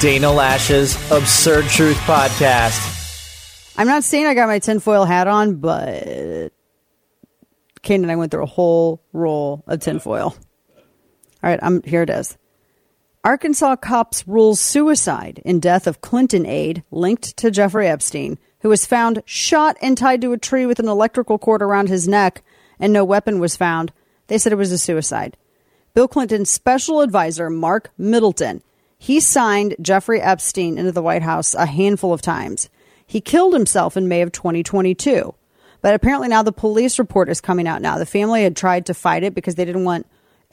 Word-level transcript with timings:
Dana 0.00 0.26
Loesch's 0.26 0.94
Absurd 1.10 1.64
Truth 1.66 1.96
Podcast. 1.98 3.74
I'm 3.76 3.86
not 3.86 4.04
saying 4.04 4.26
I 4.26 4.34
got 4.34 4.48
my 4.48 4.58
tinfoil 4.58 5.04
hat 5.04 5.26
on, 5.26 5.56
but 5.56 6.52
Kane 7.82 8.02
and 8.02 8.10
I 8.10 8.16
went 8.16 8.30
through 8.30 8.42
a 8.42 8.46
whole 8.46 9.02
roll 9.12 9.64
of 9.66 9.80
tinfoil. 9.80 10.36
All 10.76 11.50
right, 11.50 11.58
I'm 11.62 11.82
here 11.82 12.02
it 12.02 12.10
is. 12.10 12.36
Arkansas 13.24 13.76
cops 13.76 14.28
rules 14.28 14.60
suicide 14.60 15.40
in 15.44 15.60
death 15.60 15.86
of 15.86 16.02
Clinton 16.02 16.44
aide 16.44 16.82
linked 16.90 17.36
to 17.38 17.50
Jeffrey 17.50 17.86
Epstein, 17.88 18.38
who 18.60 18.68
was 18.68 18.84
found 18.84 19.22
shot 19.24 19.76
and 19.80 19.96
tied 19.96 20.20
to 20.20 20.32
a 20.32 20.38
tree 20.38 20.66
with 20.66 20.78
an 20.78 20.88
electrical 20.88 21.38
cord 21.38 21.62
around 21.62 21.88
his 21.88 22.06
neck, 22.06 22.42
and 22.78 22.92
no 22.92 23.04
weapon 23.04 23.38
was 23.38 23.56
found. 23.56 23.92
They 24.26 24.36
said 24.36 24.52
it 24.52 24.56
was 24.56 24.72
a 24.72 24.78
suicide. 24.78 25.36
Bill 25.94 26.08
Clinton's 26.08 26.50
special 26.50 27.00
advisor, 27.00 27.48
Mark 27.48 27.90
Middleton, 27.96 28.62
he 29.04 29.20
signed 29.20 29.76
Jeffrey 29.82 30.18
Epstein 30.18 30.78
into 30.78 30.90
the 30.90 31.02
White 31.02 31.20
House 31.20 31.52
a 31.52 31.66
handful 31.66 32.14
of 32.14 32.22
times. 32.22 32.70
He 33.06 33.20
killed 33.20 33.52
himself 33.52 33.98
in 33.98 34.08
May 34.08 34.22
of 34.22 34.32
2022. 34.32 35.34
But 35.82 35.94
apparently 35.94 36.28
now 36.28 36.42
the 36.42 36.52
police 36.52 36.98
report 36.98 37.28
is 37.28 37.42
coming 37.42 37.68
out 37.68 37.82
now. 37.82 37.98
The 37.98 38.06
family 38.06 38.44
had 38.44 38.56
tried 38.56 38.86
to 38.86 38.94
fight 38.94 39.22
it 39.22 39.34
because 39.34 39.56
they 39.56 39.66
didn't 39.66 39.84
want 39.84 40.06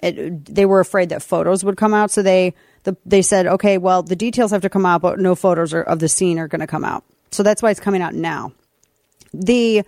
it, 0.04 0.44
they 0.54 0.66
were 0.66 0.82
afraid 0.82 1.08
that 1.10 1.24
photos 1.24 1.64
would 1.64 1.78
come 1.78 1.94
out. 1.94 2.12
So 2.12 2.24
they 2.24 2.54
the, 2.84 2.98
they 3.06 3.22
said, 3.22 3.48
okay, 3.48 3.78
well, 3.78 4.04
the 4.04 4.18
details 4.18 4.52
have 4.52 4.64
to 4.64 4.70
come 4.70 4.86
out, 4.86 5.02
but 5.02 5.18
no 5.18 5.34
photos 5.34 5.74
are, 5.74 5.84
of 5.84 6.00
the 6.00 6.10
scene 6.10 6.38
are 6.38 6.50
going 6.50 6.60
to 6.60 6.68
come 6.68 6.84
out. 6.84 7.06
So 7.32 7.44
that's 7.44 7.62
why 7.62 7.72
it's 7.72 7.80
coming 7.80 8.02
out 8.02 8.16
now. 8.16 8.52
The 9.34 9.84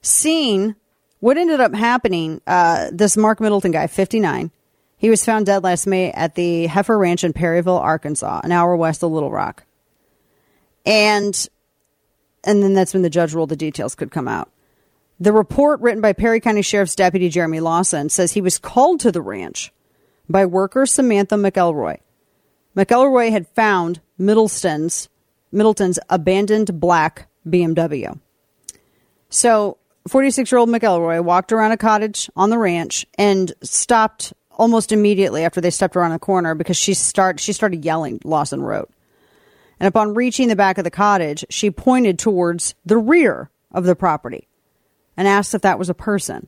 scene, 0.00 0.76
what 1.18 1.38
ended 1.38 1.58
up 1.58 1.74
happening, 1.74 2.40
uh, 2.46 2.90
this 2.92 3.16
Mark 3.16 3.40
Middleton 3.40 3.72
guy, 3.72 3.88
59, 3.88 4.52
he 5.00 5.08
was 5.08 5.24
found 5.24 5.46
dead 5.46 5.64
last 5.64 5.86
May 5.86 6.12
at 6.12 6.34
the 6.34 6.66
Heifer 6.66 6.98
Ranch 6.98 7.24
in 7.24 7.32
Perryville, 7.32 7.78
Arkansas, 7.78 8.42
an 8.44 8.52
hour 8.52 8.76
west 8.76 9.02
of 9.02 9.10
Little 9.10 9.30
Rock. 9.30 9.64
And 10.84 11.48
and 12.44 12.62
then 12.62 12.74
that's 12.74 12.92
when 12.92 13.02
the 13.02 13.08
judge 13.08 13.32
ruled 13.32 13.48
the 13.48 13.56
details 13.56 13.94
could 13.94 14.10
come 14.10 14.28
out. 14.28 14.50
The 15.18 15.32
report 15.32 15.80
written 15.80 16.02
by 16.02 16.12
Perry 16.12 16.38
County 16.38 16.60
Sheriff's 16.60 16.94
Deputy 16.94 17.30
Jeremy 17.30 17.60
Lawson 17.60 18.10
says 18.10 18.32
he 18.32 18.42
was 18.42 18.58
called 18.58 19.00
to 19.00 19.10
the 19.10 19.22
ranch 19.22 19.72
by 20.28 20.44
worker 20.44 20.84
Samantha 20.84 21.36
McElroy. 21.36 21.98
McElroy 22.76 23.30
had 23.30 23.48
found 23.48 24.02
Middleton's 24.18 25.08
Middleton's 25.50 25.98
abandoned 26.10 26.78
black 26.78 27.26
BMW. 27.48 28.20
So, 29.30 29.78
46-year-old 30.10 30.68
McElroy 30.68 31.24
walked 31.24 31.52
around 31.52 31.72
a 31.72 31.78
cottage 31.78 32.30
on 32.36 32.50
the 32.50 32.58
ranch 32.58 33.06
and 33.16 33.50
stopped 33.62 34.34
almost 34.60 34.92
immediately 34.92 35.42
after 35.42 35.60
they 35.60 35.70
stepped 35.70 35.96
around 35.96 36.10
the 36.10 36.18
corner 36.18 36.54
because 36.54 36.76
she 36.76 36.92
start 36.92 37.40
she 37.40 37.52
started 37.52 37.82
yelling, 37.82 38.20
Lawson 38.24 38.62
wrote. 38.62 38.90
And 39.80 39.88
upon 39.88 40.12
reaching 40.12 40.48
the 40.48 40.56
back 40.56 40.76
of 40.76 40.84
the 40.84 40.90
cottage, 40.90 41.46
she 41.48 41.70
pointed 41.70 42.18
towards 42.18 42.74
the 42.84 42.98
rear 42.98 43.50
of 43.72 43.84
the 43.84 43.96
property 43.96 44.48
and 45.16 45.26
asked 45.26 45.54
if 45.54 45.62
that 45.62 45.78
was 45.78 45.88
a 45.88 45.94
person. 45.94 46.46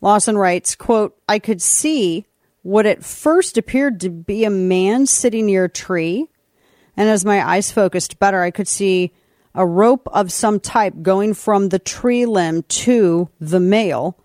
Lawson 0.00 0.38
writes, 0.38 0.76
quote, 0.76 1.16
I 1.28 1.40
could 1.40 1.60
see 1.60 2.26
what 2.62 2.86
at 2.86 3.04
first 3.04 3.58
appeared 3.58 4.00
to 4.00 4.10
be 4.10 4.44
a 4.44 4.50
man 4.50 5.06
sitting 5.06 5.46
near 5.46 5.64
a 5.64 5.68
tree. 5.68 6.28
And 6.96 7.08
as 7.08 7.24
my 7.24 7.44
eyes 7.44 7.72
focused 7.72 8.20
better, 8.20 8.40
I 8.40 8.52
could 8.52 8.68
see 8.68 9.12
a 9.52 9.66
rope 9.66 10.08
of 10.12 10.30
some 10.30 10.60
type 10.60 10.94
going 11.02 11.34
from 11.34 11.70
the 11.70 11.80
tree 11.80 12.24
limb 12.24 12.62
to 12.68 13.28
the 13.40 13.60
male. 13.60 14.16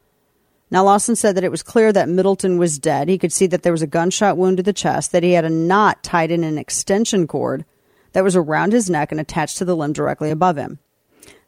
Now, 0.71 0.85
Lawson 0.85 1.17
said 1.17 1.35
that 1.35 1.43
it 1.43 1.51
was 1.51 1.63
clear 1.63 1.91
that 1.91 2.07
Middleton 2.07 2.57
was 2.57 2.79
dead. 2.79 3.09
He 3.09 3.17
could 3.17 3.33
see 3.33 3.45
that 3.47 3.61
there 3.61 3.73
was 3.73 3.81
a 3.81 3.87
gunshot 3.87 4.37
wound 4.37 4.55
to 4.57 4.63
the 4.63 4.71
chest, 4.71 5.11
that 5.11 5.21
he 5.21 5.33
had 5.33 5.43
a 5.43 5.49
knot 5.49 6.01
tied 6.01 6.31
in 6.31 6.45
an 6.45 6.57
extension 6.57 7.27
cord, 7.27 7.65
that 8.13 8.23
was 8.23 8.37
around 8.37 8.71
his 8.71 8.89
neck 8.89 9.11
and 9.11 9.19
attached 9.19 9.57
to 9.57 9.65
the 9.65 9.75
limb 9.75 9.91
directly 9.91 10.31
above 10.31 10.55
him. 10.55 10.79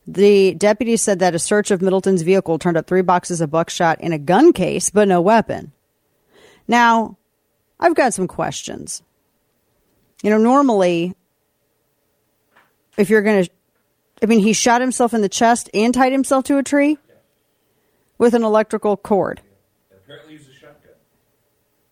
The 0.05 0.53
deputy 0.55 0.97
said 0.97 1.19
that 1.19 1.35
a 1.35 1.39
search 1.39 1.71
of 1.71 1.81
Middleton's 1.81 2.21
vehicle 2.21 2.59
turned 2.59 2.75
up 2.75 2.85
three 2.85 3.01
boxes 3.01 3.39
of 3.39 3.49
buckshot 3.49 4.01
in 4.01 4.11
a 4.11 4.19
gun 4.19 4.51
case, 4.51 4.89
but 4.89 5.07
no 5.07 5.21
weapon. 5.21 5.71
Now, 6.67 7.17
I've 7.79 7.95
got 7.95 8.13
some 8.13 8.27
questions. 8.27 9.01
You 10.21 10.29
know, 10.29 10.37
normally, 10.37 11.15
if 12.97 13.09
you're 13.09 13.21
going 13.21 13.45
to, 13.45 13.51
I 14.21 14.25
mean, 14.25 14.39
he 14.39 14.51
shot 14.51 14.81
himself 14.81 15.13
in 15.13 15.21
the 15.21 15.29
chest 15.29 15.69
and 15.73 15.93
tied 15.93 16.11
himself 16.11 16.43
to 16.45 16.57
a 16.57 16.63
tree 16.63 16.97
with 18.17 18.33
an 18.33 18.43
electrical 18.43 18.97
cord. 18.97 19.41
Apparently, 19.91 20.37
he's 20.37 20.47
a 20.47 20.53
shotgun. 20.53 20.93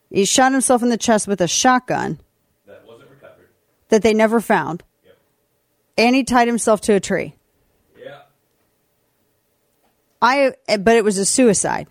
He 0.09 0.25
shot 0.25 0.51
himself 0.51 0.83
in 0.83 0.89
the 0.89 0.97
chest 0.97 1.27
with 1.27 1.41
a 1.41 1.47
shotgun 1.47 2.19
that 2.67 2.85
wasn't 2.85 3.09
recovered. 3.09 3.49
That 3.89 4.01
they 4.01 4.13
never 4.13 4.39
found. 4.39 4.83
Yep. 5.05 5.17
And 5.97 6.15
he 6.15 6.23
tied 6.23 6.47
himself 6.47 6.81
to 6.81 6.93
a 6.93 6.99
tree. 6.99 7.35
Yeah. 7.97 8.21
I 10.21 10.53
but 10.79 10.95
it 10.95 11.03
was 11.03 11.17
a 11.17 11.25
suicide. 11.25 11.87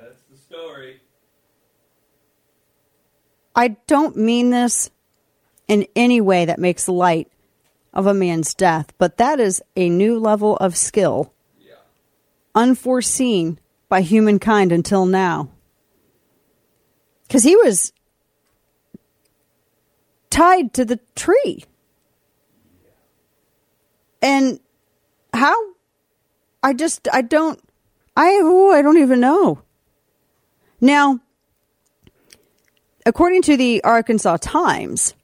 That's 0.00 0.22
the 0.30 0.36
story. 0.36 1.00
I 3.54 3.68
don't 3.86 4.16
mean 4.16 4.50
this 4.50 4.90
in 5.66 5.86
any 5.96 6.20
way 6.20 6.44
that 6.44 6.58
makes 6.58 6.88
light 6.88 7.30
of 7.92 8.06
a 8.06 8.14
man's 8.14 8.54
death, 8.54 8.92
but 8.98 9.16
that 9.16 9.40
is 9.40 9.62
a 9.74 9.88
new 9.88 10.18
level 10.18 10.56
of 10.58 10.76
skill. 10.76 11.32
Unforeseen 12.56 13.60
by 13.88 14.00
humankind 14.00 14.72
until 14.72 15.06
now. 15.06 15.50
Cuz 17.28 17.44
he 17.44 17.54
was 17.54 17.92
tied 20.30 20.74
to 20.74 20.84
the 20.84 20.98
tree. 21.14 21.64
And 24.20 24.58
how? 25.32 25.54
I 26.62 26.72
just, 26.72 27.08
I 27.12 27.22
don't, 27.22 27.60
I, 28.16 28.40
oh, 28.42 28.72
I 28.72 28.82
don't 28.82 28.98
even 28.98 29.20
know. 29.20 29.62
Now, 30.80 31.20
according 33.04 33.42
to 33.42 33.56
the 33.56 33.84
Arkansas 33.84 34.38
Times, 34.38 35.14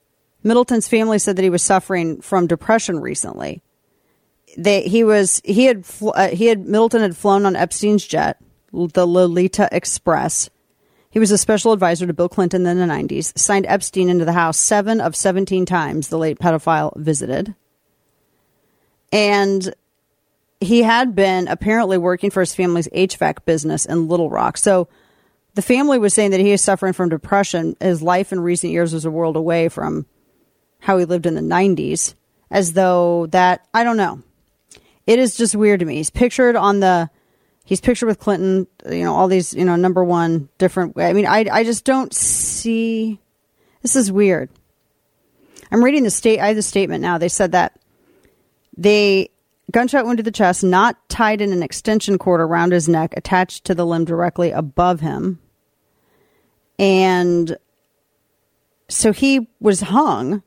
Middleton's 0.43 0.89
family 0.89 1.19
said 1.19 1.37
that 1.37 1.43
he 1.43 1.51
was 1.51 1.63
suffering 1.63 2.21
from 2.21 2.47
depression 2.47 3.01
recently. 3.01 3.63
They, 4.57 4.83
he 4.83 5.05
was, 5.05 5.41
he 5.45 5.65
had, 5.65 5.85
uh, 6.03 6.29
he 6.29 6.47
had, 6.47 6.67
Middleton 6.67 7.03
had 7.03 7.17
flown 7.17 7.47
on 7.47 7.57
Epstein's 7.57 8.07
jet, 8.07 8.41
the 8.73 9.07
Lolita 9.07 9.69
Express. 9.73 10.51
He 11.11 11.19
was 11.19 11.31
a 11.31 11.39
special 11.39 11.73
advisor 11.73 12.07
to 12.07 12.15
Bill 12.15 12.29
Clinton 12.29 12.67
in 12.67 12.79
the 12.79 12.87
90s, 12.87 13.37
signed 13.39 13.67
Epstein 13.67 14.09
into 14.09 14.25
the 14.25 14.33
house 14.33 14.59
seven 14.59 15.01
of 15.01 15.15
17 15.15 15.67
times 15.67 16.09
the 16.09 16.19
late 16.19 16.39
pedophile 16.39 16.97
visited. 16.97 17.55
And 19.13 19.75
he 20.61 20.83
had 20.83 21.15
been 21.15 21.49
apparently 21.49 21.99
working 21.99 22.31
for 22.31 22.41
his 22.41 22.55
family's 22.55 22.89
HVAC 22.89 23.45
business 23.45 23.85
in 23.85 24.09
Little 24.09 24.31
Rock. 24.31 24.57
So 24.57 24.89
the 25.55 25.63
family 25.63 25.99
was 25.99 26.15
saying 26.15 26.31
that 26.31 26.41
he 26.41 26.53
is 26.53 26.63
suffering 26.63 26.95
from 26.95 27.11
depression. 27.11 27.77
His 27.81 28.01
life 28.01 28.33
in 28.33 28.41
recent 28.41 28.73
years 28.73 28.95
was 28.95 29.05
a 29.05 29.11
world 29.11 29.37
away 29.37 29.69
from 29.69 30.07
how 30.81 30.97
he 30.99 31.05
lived 31.05 31.27
in 31.27 31.35
the 31.35 31.41
90s, 31.41 32.15
as 32.51 32.73
though 32.73 33.27
that, 33.27 33.67
I 33.75 33.85
don't 33.85 33.97
know. 33.97 34.23
It 35.07 35.19
is 35.19 35.37
just 35.37 35.55
weird 35.55 35.81
to 35.81 35.87
me. 35.87 35.97
He's 35.97 36.11
pictured 36.11 36.57
on 36.57 36.81
the 36.81 37.11
he's 37.65 37.81
pictured 37.81 38.07
with 38.07 38.19
Clinton, 38.19 38.67
you 38.89 39.05
know, 39.05 39.15
all 39.15 39.29
these, 39.29 39.55
you 39.55 39.65
know, 39.65 39.77
number 39.77 40.05
one 40.05 40.49
different. 40.59 40.99
I 40.99 41.13
mean, 41.13 41.27
I, 41.27 41.47
I 41.51 41.65
just 41.65 41.85
don't 41.85 42.15
see. 42.15 43.21
This 43.83 43.97
is 43.97 44.13
weird. 44.13 44.51
I'm 45.71 45.83
reading 45.83 46.05
the 46.05 46.11
state. 46.11 46.39
I 46.39 46.49
have 46.49 46.57
the 46.57 46.63
statement 46.63 47.03
now. 47.03 47.19
They 47.19 47.29
said 47.29 47.53
that 47.53 47.79
they 48.77 49.31
gunshot 49.71 50.05
wound 50.05 50.19
to 50.19 50.23
the 50.23 50.31
chest, 50.31 50.63
not 50.63 50.97
tied 51.09 51.41
in 51.41 51.53
an 51.53 51.63
extension 51.63 52.19
cord 52.19 52.41
around 52.41 52.73
his 52.73 52.89
neck, 52.89 53.15
attached 53.17 53.65
to 53.65 53.75
the 53.75 53.87
limb 53.87 54.05
directly 54.05 54.51
above 54.51 55.01
him, 55.01 55.41
and 56.79 57.57
so 58.89 59.13
he 59.13 59.49
was 59.61 59.81
hung. 59.81 60.43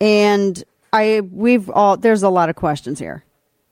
And 0.00 0.62
I, 0.92 1.20
we've 1.20 1.68
all, 1.70 1.96
there's 1.96 2.22
a 2.22 2.30
lot 2.30 2.48
of 2.48 2.56
questions 2.56 2.98
here. 2.98 3.24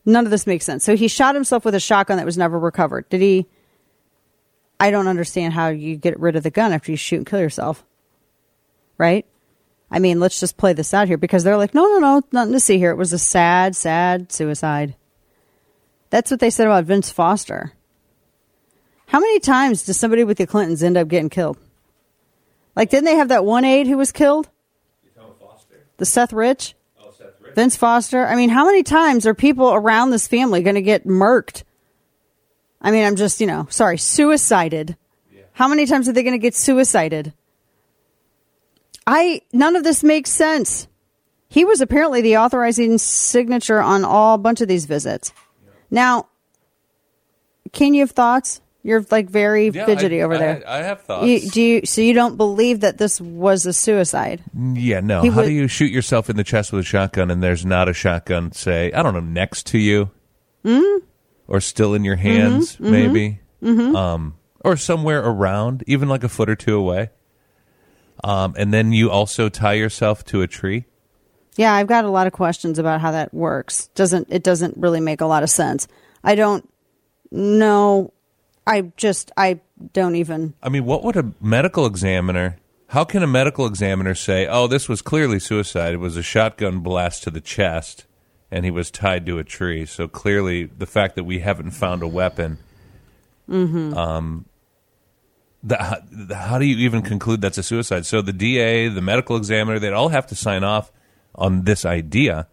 None 0.05 0.25
of 0.25 0.31
this 0.31 0.47
makes 0.47 0.65
sense. 0.65 0.85
So 0.85 0.97
he 0.97 1.09
shot 1.09 1.35
himself 1.35 1.65
with 1.65 1.75
a 1.75 1.81
shotgun 1.81 2.19
that 2.19 2.27
was 2.27 2.39
never 2.39 2.59
recovered. 2.59 3.09
Did 3.09 3.21
he? 3.21 3.47
I 4.79 4.91
don't 4.91 5.09
understand 5.09 5.55
how 5.55 5.69
you 5.69 5.97
get 5.97 6.21
rid 6.21 6.37
of 6.37 6.43
the 6.43 6.51
gun 6.51 6.73
after 6.73 6.91
you 6.91 6.97
shoot 6.97 7.17
and 7.17 7.27
kill 7.27 7.41
yourself. 7.41 7.85
Right? 8.99 9.27
I 9.91 9.99
mean, 9.99 10.21
let's 10.21 10.41
just 10.41 10.57
play 10.57 10.73
this 10.73 10.93
out 10.93 11.09
here 11.09 11.17
because 11.17 11.45
they're 11.45 11.57
like, 11.57 11.75
no, 11.75 11.87
no, 11.87 11.99
no, 11.99 12.23
nothing 12.33 12.53
to 12.53 12.61
see 12.61 12.79
here. 12.79 12.91
It 12.91 12.97
was 12.97 13.13
a 13.13 13.19
sad, 13.19 13.77
sad 13.77 14.33
suicide. 14.33 14.95
That's 16.11 16.31
what 16.31 16.41
they 16.41 16.51
said 16.51 16.67
about 16.67 16.85
Vince 16.85 17.11
Foster. 17.11 17.73
How 19.07 19.21
many 19.21 19.39
times 19.41 19.85
does 19.85 19.97
somebody 19.97 20.25
with 20.25 20.39
the 20.39 20.47
Clintons 20.47 20.83
end 20.83 20.97
up 20.97 21.09
getting 21.09 21.31
killed? 21.31 21.59
Like, 22.75 22.91
didn't 22.91 23.05
they 23.05 23.17
have 23.17 23.29
that 23.29 23.45
one 23.45 23.65
aide 23.65 23.87
who 23.87 23.97
was 23.97 24.13
killed? 24.13 24.49
The 25.97 26.05
Seth 26.05 26.33
Rich? 26.33 26.75
Vince 27.57 27.75
Foster. 27.75 28.27
I 28.27 28.37
mean, 28.37 28.51
how 28.51 28.67
many 28.67 28.83
times 28.83 29.27
are 29.27 29.35
people 29.35 29.73
around 29.73 30.11
this 30.11 30.29
family 30.29 30.63
going 30.63 30.75
to 30.75 30.83
get 30.83 31.07
murked? 31.07 31.65
I 32.83 32.91
mean, 32.91 33.05
I'm 33.05 33.17
just, 33.17 33.41
you 33.41 33.47
know, 33.47 33.67
sorry, 33.71 33.97
suicided. 33.97 34.95
How 35.53 35.67
many 35.67 35.87
times 35.87 36.07
are 36.07 36.13
they 36.13 36.23
going 36.23 36.35
to 36.35 36.39
get 36.39 36.55
suicided? 36.55 37.33
I 39.07 39.41
none 39.55 39.75
of 39.75 39.85
this 39.85 40.05
makes 40.05 40.31
sense. 40.31 40.87
He 41.49 41.65
was 41.65 41.81
apparently 41.81 42.21
the 42.21 42.37
authorizing 42.37 42.99
signature 42.99 43.81
on 43.81 44.05
all 44.05 44.35
a 44.35 44.39
bunch 44.39 44.61
of 44.61 44.69
these 44.69 44.85
visits. 44.85 45.33
Now, 45.91 46.29
can 47.73 47.95
you 47.95 48.01
have 48.01 48.11
thoughts? 48.11 48.61
You're 48.87 49.05
like 49.11 49.29
very 49.29 49.69
Yeah, 49.71 49.85
fidgety 49.85 50.21
I- 50.21 50.25
over 50.25 50.35
I- 50.35 50.39
there. 50.39 50.63
I 50.67 50.77
have 50.79 51.03
thoughts. 51.03 51.27
You, 51.27 51.51
do 51.51 51.61
you? 51.61 51.81
So 51.87 52.01
you 52.03 52.13
don't 52.15 52.37
believe 52.37 52.81
that 52.81 52.99
this 52.99 53.21
was 53.21 53.67
a 53.67 53.73
suicide? 53.73 54.45
Yeah, 54.55 55.01
no. 55.01 55.23
He 55.23 55.29
How 55.29 55.39
would- 55.39 55.47
do 55.47 55.53
you 55.53 55.67
shoot 55.67 55.91
yourself 55.91 56.31
in 56.31 56.37
the 56.37 56.45
chest 56.45 56.73
with 56.73 56.81
a 56.83 56.85
shotgun 56.85 57.31
and 57.31 57.43
there's 57.43 57.67
not 57.67 57.89
a 57.89 57.93
shotgun, 57.93 58.53
say, 58.53 58.93
I 58.93 59.03
don't 59.03 59.13
know, 59.15 59.21
next 59.21 59.67
to 59.69 59.79
you? 59.79 60.11
Mm-hmm. 60.65 61.05
Or 61.49 61.61
still 61.61 61.95
in 61.95 62.05
your 62.05 62.15
hands, 62.17 62.79
maybe? 62.79 63.41
Mm-hmm. 63.63 63.97
Um, 63.97 64.35
or 64.65 64.77
somewhere 64.77 65.21
around, 65.25 65.83
even 65.89 66.09
like 66.09 66.23
a 66.25 66.29
foot 66.29 66.49
or 66.49 66.57
two 66.57 66.77
away. 66.77 67.11
Um, 68.23 68.55
and 68.57 68.73
then 68.73 68.93
you 68.93 69.11
also 69.11 69.49
tie 69.49 69.75
yourself 69.75 70.25
to 70.27 70.43
a 70.43 70.47
tree. 70.47 70.85
Yeah, 71.57 71.73
I've 71.75 71.87
got 71.87 72.05
a 72.05 72.11
lot 72.11 72.27
of 72.27 72.33
questions 72.33 72.79
about 72.79 73.01
how 73.01 73.11
that 73.13 73.33
works. 73.35 73.89
Doesn't 73.95 74.29
it 74.31 74.43
doesn't 74.43 74.77
really 74.77 75.01
make 75.01 75.21
a 75.21 75.27
lot 75.27 75.43
of 75.43 75.51
sense. 75.51 75.89
I 76.23 76.35
don't 76.35 76.69
know. 77.31 78.13
I 78.67 78.93
just 78.97 79.31
I 79.37 79.61
don't 79.93 80.17
even 80.17 80.55
I 80.63 80.69
mean, 80.69 80.85
what 80.85 81.05
would 81.05 81.17
a 81.17 81.33
medical 81.41 81.87
examiner? 81.87 82.57
How 82.89 83.05
can 83.05 83.23
a 83.23 83.27
medical 83.27 83.67
examiner 83.67 84.15
say, 84.15 84.47
"Oh, 84.47 84.67
this 84.67 84.89
was 84.89 85.03
clearly 85.03 85.39
suicide. 85.39 85.95
It 85.95 85.99
was 85.99 86.17
a 86.17 86.23
shotgun 86.23 86.81
blast 86.81 87.23
to 87.25 87.31
the 87.31 87.41
chest, 87.41 88.07
and 88.51 88.65
he 88.65 88.71
was 88.71 88.91
tied 88.91 89.27
to 89.27 89.39
a 89.39 89.45
tree." 89.45 89.87
So 89.87 90.07
clearly, 90.09 90.65
the 90.65 90.87
fact 90.87 91.17
that 91.17 91.25
we 91.25 91.41
haven't 91.41 91.73
found 91.73 92.03
a 92.03 92.09
weapon, 92.09 92.59
um, 93.49 94.47
the, 95.63 95.77
how, 95.83 95.97
the- 96.11 96.35
how 96.37 96.59
do 96.59 96.65
you 96.65 96.77
even 96.85 97.03
conclude 97.03 97.41
that's 97.41 97.59
a 97.59 97.63
suicide? 97.63 98.07
So 98.07 98.23
the 98.23 98.33
DA, 98.33 98.89
the 98.89 99.01
medical 99.03 99.37
examiner, 99.37 99.79
they'd 99.79 99.93
all 99.93 100.09
have 100.11 100.27
to 100.29 100.35
sign 100.37 100.63
off 100.65 100.93
on 101.35 101.63
this 101.65 101.85
idea. 101.85 102.47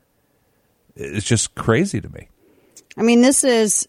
It's 0.96 1.26
just 1.26 1.56
crazy 1.56 2.02
to 2.02 2.10
me. 2.10 2.30
I 2.98 3.02
mean, 3.02 3.22
this 3.22 3.44
is. 3.44 3.88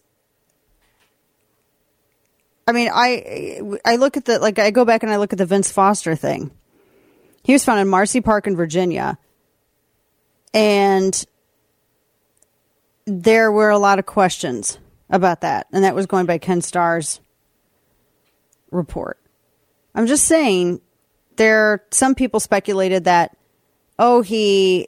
I 2.67 2.71
mean, 2.71 2.89
I 2.91 3.61
I 3.85 3.97
look 3.97 4.17
at 4.17 4.25
the 4.25 4.39
like 4.39 4.57
I 4.57 4.71
go 4.71 4.85
back 4.85 5.03
and 5.03 5.11
I 5.11 5.17
look 5.17 5.33
at 5.33 5.39
the 5.39 5.45
Vince 5.45 5.71
Foster 5.71 6.15
thing. 6.15 6.51
He 7.43 7.53
was 7.53 7.63
found 7.63 7.79
in 7.79 7.87
Marcy 7.87 8.21
Park 8.21 8.47
in 8.47 8.55
Virginia, 8.55 9.19
and 10.53 11.25
there 13.05 13.51
were 13.51 13.69
a 13.69 13.77
lot 13.77 13.99
of 13.99 14.07
questions 14.07 14.79
about 15.11 15.41
that, 15.41 15.67
and 15.71 15.83
that 15.83 15.93
was 15.93 16.07
going 16.07 16.25
by 16.25 16.39
Ken 16.39 16.61
Starr's 16.61 17.21
report. 18.71 19.19
I'm 19.93 20.07
just 20.07 20.25
saying, 20.25 20.81
there 21.35 21.83
some 21.91 22.15
people 22.15 22.39
speculated 22.39 23.03
that 23.03 23.37
oh 23.99 24.21
he 24.21 24.87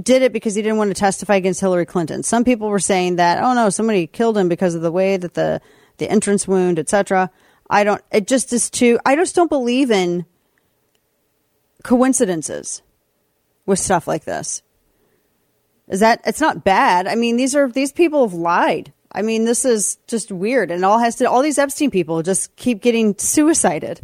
did 0.00 0.22
it 0.22 0.32
because 0.32 0.54
he 0.54 0.62
didn't 0.62 0.78
want 0.78 0.90
to 0.90 0.94
testify 0.94 1.34
against 1.34 1.60
Hillary 1.60 1.86
Clinton. 1.86 2.22
Some 2.22 2.44
people 2.44 2.68
were 2.68 2.78
saying 2.78 3.16
that, 3.16 3.42
oh 3.42 3.54
no, 3.54 3.68
somebody 3.70 4.06
killed 4.06 4.38
him 4.38 4.48
because 4.48 4.76
of 4.76 4.82
the 4.82 4.92
way 4.92 5.16
that 5.16 5.34
the 5.34 5.60
the 5.98 6.10
entrance 6.10 6.46
wound, 6.46 6.78
etc. 6.78 7.30
I 7.68 7.84
don't. 7.84 8.02
It 8.12 8.26
just 8.26 8.52
is 8.52 8.70
too. 8.70 8.98
I 9.04 9.16
just 9.16 9.34
don't 9.34 9.50
believe 9.50 9.90
in 9.90 10.26
coincidences 11.82 12.82
with 13.64 13.78
stuff 13.78 14.06
like 14.06 14.24
this. 14.24 14.62
Is 15.88 16.00
that 16.00 16.20
it's 16.24 16.40
not 16.40 16.64
bad? 16.64 17.06
I 17.06 17.14
mean, 17.14 17.36
these 17.36 17.54
are 17.54 17.68
these 17.68 17.92
people 17.92 18.26
have 18.26 18.34
lied. 18.34 18.92
I 19.12 19.22
mean, 19.22 19.44
this 19.44 19.64
is 19.64 19.98
just 20.06 20.30
weird, 20.32 20.70
and 20.70 20.84
all 20.84 20.98
has 20.98 21.16
to. 21.16 21.30
All 21.30 21.42
these 21.42 21.58
Epstein 21.58 21.90
people 21.90 22.22
just 22.22 22.54
keep 22.56 22.82
getting 22.82 23.16
suicided, 23.18 24.00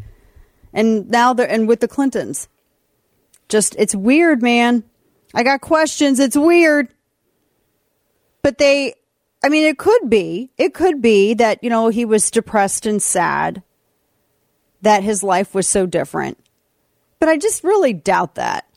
and 0.72 1.08
now 1.10 1.34
they're 1.34 1.50
and 1.50 1.68
with 1.68 1.80
the 1.80 1.88
Clintons, 1.88 2.48
just 3.48 3.74
it's 3.78 3.94
weird, 3.94 4.42
man. 4.42 4.84
I 5.34 5.42
got 5.42 5.60
questions. 5.60 6.20
It's 6.20 6.36
weird. 6.36 6.88
But 8.42 8.58
they, 8.58 8.94
I 9.42 9.48
mean, 9.48 9.64
it 9.64 9.78
could 9.78 10.08
be, 10.08 10.50
it 10.56 10.72
could 10.72 11.02
be 11.02 11.34
that, 11.34 11.62
you 11.62 11.70
know, 11.70 11.88
he 11.88 12.04
was 12.04 12.30
depressed 12.30 12.86
and 12.86 13.02
sad, 13.02 13.62
that 14.82 15.02
his 15.02 15.22
life 15.22 15.54
was 15.54 15.66
so 15.66 15.86
different. 15.86 16.38
But 17.18 17.28
I 17.28 17.38
just 17.38 17.64
really 17.64 17.92
doubt 17.92 18.36
that. 18.36 18.68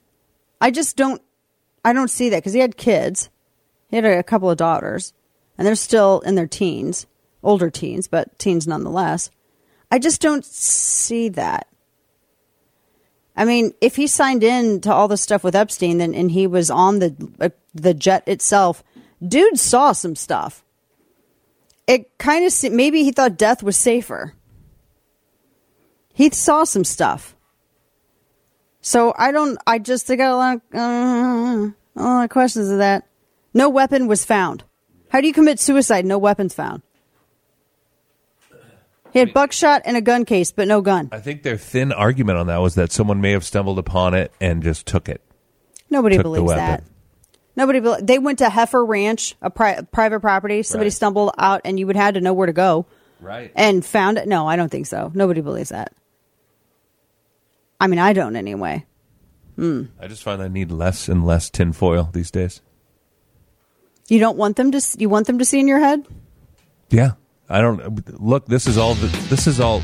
I 0.59 0.71
just 0.71 0.97
don't, 0.97 1.21
I 1.83 1.93
don't 1.93 2.09
see 2.09 2.29
that 2.29 2.37
because 2.37 2.53
he 2.53 2.59
had 2.59 2.77
kids. 2.77 3.29
He 3.89 3.95
had 3.95 4.05
a, 4.05 4.23
couple 4.23 4.49
of 4.49 4.57
daughters, 4.57 5.13
and 5.57 5.67
they're 5.67 5.75
still 5.75 6.21
in 6.21 6.35
their 6.35 6.47
teens, 6.47 7.05
older 7.43 7.69
teens, 7.69 8.07
but 8.07 8.37
teens 8.39 8.67
nonetheless. 8.67 9.29
I 9.91 9.99
just 9.99 10.21
don't 10.21 10.43
see 10.43 11.29
that. 11.29 11.67
I 13.37 13.45
mean, 13.45 13.73
if 13.81 13.97
he 13.97 14.07
signed 14.07 14.43
in 14.43 14.81
to 14.81 14.93
all 14.93 15.07
the 15.07 15.17
stuff 15.17 15.43
with 15.43 15.55
Epstein, 15.55 15.97
then 15.97 16.15
and 16.15 16.31
he 16.31 16.47
was 16.47 16.71
on 16.71 16.99
the 16.99 17.15
uh, 17.39 17.49
the 17.73 17.93
jet 17.93 18.23
itself, 18.27 18.83
dude 19.27 19.59
saw 19.59 19.91
some 19.91 20.15
stuff. 20.15 20.63
It 21.87 22.17
kind 22.17 22.45
of 22.45 22.51
se- 22.51 22.69
maybe 22.69 23.03
he 23.03 23.11
thought 23.11 23.37
death 23.37 23.61
was 23.61 23.77
safer. 23.77 24.33
He 26.13 26.29
saw 26.29 26.63
some 26.63 26.83
stuff. 26.83 27.35
So 28.81 29.13
I 29.17 29.31
don't. 29.31 29.57
I 29.67 29.79
just 29.79 30.09
I 30.09 30.15
got 30.15 30.31
a 30.31 30.35
lot 30.35 30.55
of, 30.55 30.61
uh, 30.75 31.71
a 31.95 32.01
lot 32.01 32.23
of 32.23 32.29
questions 32.29 32.69
of 32.69 32.77
that. 32.77 33.07
No 33.53 33.69
weapon 33.69 34.07
was 34.07 34.25
found. 34.25 34.63
How 35.09 35.21
do 35.21 35.27
you 35.27 35.33
commit 35.33 35.59
suicide? 35.59 36.05
No 36.05 36.17
weapons 36.17 36.53
found. 36.53 36.81
He 39.11 39.19
had 39.19 39.33
buckshot 39.33 39.83
and 39.85 39.95
a 39.95 40.01
gun 40.01 40.25
case, 40.25 40.51
but 40.51 40.67
no 40.67 40.81
gun. 40.81 41.07
I 41.11 41.19
think 41.19 41.43
their 41.43 41.55
thin 41.55 41.93
argument 41.93 42.37
on 42.37 42.47
that 42.47 42.57
was 42.57 42.75
that 42.75 42.91
someone 42.91 43.21
may 43.21 43.31
have 43.31 43.45
stumbled 43.45 43.79
upon 43.79 44.13
it 44.13 44.33
and 44.41 44.61
just 44.61 44.85
took 44.85 45.07
it. 45.07 45.21
Nobody 45.89 46.17
took 46.17 46.23
believes 46.23 46.51
that. 46.51 46.83
Nobody. 47.55 47.79
They 48.01 48.19
went 48.19 48.39
to 48.39 48.49
Heifer 48.49 48.83
Ranch, 48.83 49.35
a 49.41 49.49
pri- 49.49 49.81
private 49.91 50.19
property. 50.19 50.61
Somebody 50.63 50.87
Right. 50.87 50.93
stumbled 50.93 51.31
out, 51.37 51.61
and 51.63 51.79
you 51.79 51.87
would 51.87 51.95
had 51.95 52.15
to 52.15 52.21
know 52.21 52.33
where 52.33 52.47
to 52.47 52.53
go, 52.53 52.85
Right. 53.21 53.51
and 53.55 53.85
found 53.85 54.17
it. 54.17 54.27
No, 54.27 54.47
I 54.47 54.55
don't 54.55 54.69
think 54.69 54.87
so. 54.87 55.11
Nobody 55.13 55.41
believes 55.41 55.69
that. 55.69 55.93
I 57.79 57.87
mean, 57.87 57.99
I 57.99 58.13
don't 58.13 58.35
anyway. 58.35 58.85
Hmm. 59.55 59.83
I 60.01 60.07
just 60.07 60.23
find 60.23 60.41
I 60.41 60.47
need 60.49 60.71
less 60.71 61.07
and 61.07 61.25
less 61.25 61.49
tinfoil 61.49 62.09
these 62.11 62.31
days. 62.31 62.61
You 64.07 64.19
don't 64.19 64.37
want 64.37 64.55
them 64.57 64.71
to. 64.71 64.81
You 64.97 65.07
want 65.09 65.27
them 65.27 65.39
to 65.39 65.45
see 65.45 65.59
in 65.59 65.67
your 65.67 65.79
head. 65.79 66.05
Yeah, 66.89 67.11
I 67.49 67.61
don't 67.61 68.19
look. 68.21 68.47
This 68.47 68.67
is 68.67 68.77
all. 68.77 68.95
This 68.95 69.47
is 69.47 69.59
all 69.59 69.81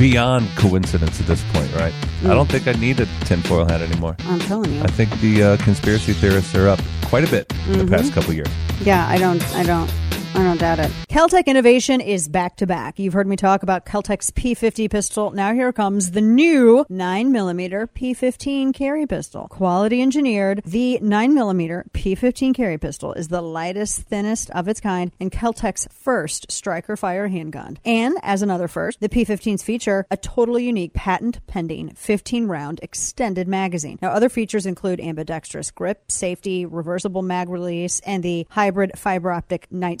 beyond 0.00 0.48
coincidence 0.56 1.20
at 1.20 1.26
this 1.26 1.44
point, 1.52 1.70
right? 1.74 1.92
I 2.24 2.28
don't 2.28 2.50
think 2.50 2.66
I 2.66 2.72
need 2.72 2.98
a 3.00 3.06
tinfoil 3.26 3.66
hat 3.66 3.82
anymore. 3.82 4.16
I'm 4.20 4.40
telling 4.40 4.72
you. 4.72 4.80
I 4.80 4.86
think 4.86 5.10
the 5.20 5.42
uh, 5.42 5.56
conspiracy 5.58 6.14
theorists 6.14 6.54
are 6.54 6.68
up 6.68 6.80
quite 7.04 7.22
a 7.22 7.30
bit 7.30 7.52
in 7.68 7.84
the 7.84 7.86
past 7.86 8.14
couple 8.14 8.32
years. 8.32 8.48
Yeah, 8.80 9.06
I 9.06 9.18
don't. 9.18 9.44
I 9.54 9.62
don't. 9.62 9.92
I 10.32 10.44
don't 10.44 10.58
doubt 10.58 10.78
it. 10.78 10.90
KelTec 11.08 11.46
Innovation 11.46 12.00
is 12.00 12.28
back 12.28 12.56
to 12.56 12.66
back. 12.66 12.98
You've 13.00 13.12
heard 13.12 13.26
me 13.26 13.34
talk 13.36 13.64
about 13.64 13.84
KelTec's 13.84 14.30
P50 14.30 14.88
pistol. 14.88 15.32
Now 15.32 15.52
here 15.52 15.72
comes 15.72 16.12
the 16.12 16.20
new 16.20 16.86
9mm 16.88 17.88
P15 17.88 18.72
carry 18.72 19.06
pistol. 19.06 19.48
Quality 19.48 20.00
engineered, 20.00 20.62
the 20.64 21.00
9mm 21.02 21.90
P15 21.90 22.54
carry 22.54 22.78
pistol 22.78 23.12
is 23.12 23.26
the 23.28 23.42
lightest, 23.42 24.02
thinnest 24.02 24.50
of 24.50 24.68
its 24.68 24.80
kind 24.80 25.10
and 25.18 25.32
KelTec's 25.32 25.88
first 25.90 26.50
striker 26.52 26.96
fire 26.96 27.26
handgun. 27.26 27.78
And 27.84 28.16
as 28.22 28.40
another 28.40 28.68
first, 28.68 29.00
the 29.00 29.08
P15s 29.08 29.64
feature 29.64 30.06
a 30.12 30.16
totally 30.16 30.64
unique 30.64 30.94
patent 30.94 31.44
pending 31.48 31.90
15 31.96 32.46
round 32.46 32.78
extended 32.82 33.48
magazine. 33.48 33.98
Now 34.00 34.10
other 34.10 34.28
features 34.28 34.64
include 34.64 35.00
ambidextrous 35.00 35.72
grip, 35.72 36.10
safety, 36.10 36.66
reversible 36.66 37.22
mag 37.22 37.48
release, 37.48 38.00
and 38.06 38.22
the 38.22 38.46
hybrid 38.50 38.92
fiber 38.96 39.32
optic 39.32 39.66
night 39.72 40.00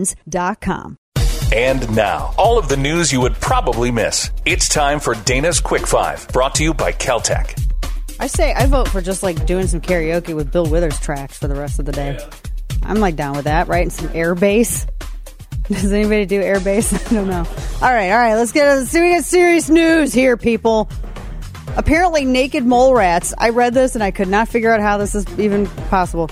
weapons.com. 0.00 0.96
And 1.52 1.96
now, 1.96 2.32
all 2.38 2.58
of 2.58 2.68
the 2.68 2.76
news 2.76 3.12
you 3.12 3.20
would 3.22 3.34
probably 3.34 3.90
miss. 3.90 4.30
It's 4.44 4.68
time 4.68 5.00
for 5.00 5.14
Dana's 5.14 5.60
Quick 5.60 5.86
Five, 5.86 6.28
brought 6.28 6.54
to 6.56 6.62
you 6.62 6.72
by 6.74 6.92
KelTec. 6.92 7.66
I 8.20 8.28
say 8.28 8.52
I 8.54 8.66
vote 8.66 8.88
for 8.88 9.00
just 9.00 9.22
like 9.22 9.46
doing 9.46 9.66
some 9.66 9.80
karaoke 9.80 10.34
with 10.36 10.52
Bill 10.52 10.66
Withers 10.66 11.00
tracks 11.00 11.38
for 11.38 11.48
the 11.48 11.56
rest 11.56 11.80
of 11.80 11.86
the 11.86 11.92
day. 11.92 12.18
I'm 12.82 13.00
like 13.00 13.16
down 13.16 13.34
with 13.34 13.46
that, 13.46 13.66
right? 13.66 13.82
And 13.82 13.92
some 13.92 14.10
air 14.14 14.34
bass. 14.36 14.86
Does 15.68 15.92
anybody 15.92 16.24
do 16.26 16.40
air 16.40 16.60
bass? 16.60 16.92
I 17.10 17.14
don't 17.14 17.28
know. 17.28 17.44
All 17.82 17.92
right, 17.92 18.10
all 18.10 18.18
right. 18.18 18.34
Let's 18.34 18.52
get 18.52 18.66
let's 18.76 18.94
we 18.94 19.10
get 19.10 19.24
serious 19.24 19.68
news 19.68 20.12
here, 20.12 20.36
people. 20.36 20.88
Apparently, 21.76 22.24
naked 22.24 22.64
mole 22.64 22.94
rats. 22.94 23.34
I 23.36 23.48
read 23.50 23.74
this 23.74 23.94
and 23.96 24.04
I 24.04 24.12
could 24.12 24.28
not 24.28 24.48
figure 24.48 24.72
out 24.72 24.80
how 24.80 24.98
this 24.98 25.16
is 25.16 25.26
even 25.38 25.66
possible. 25.66 26.30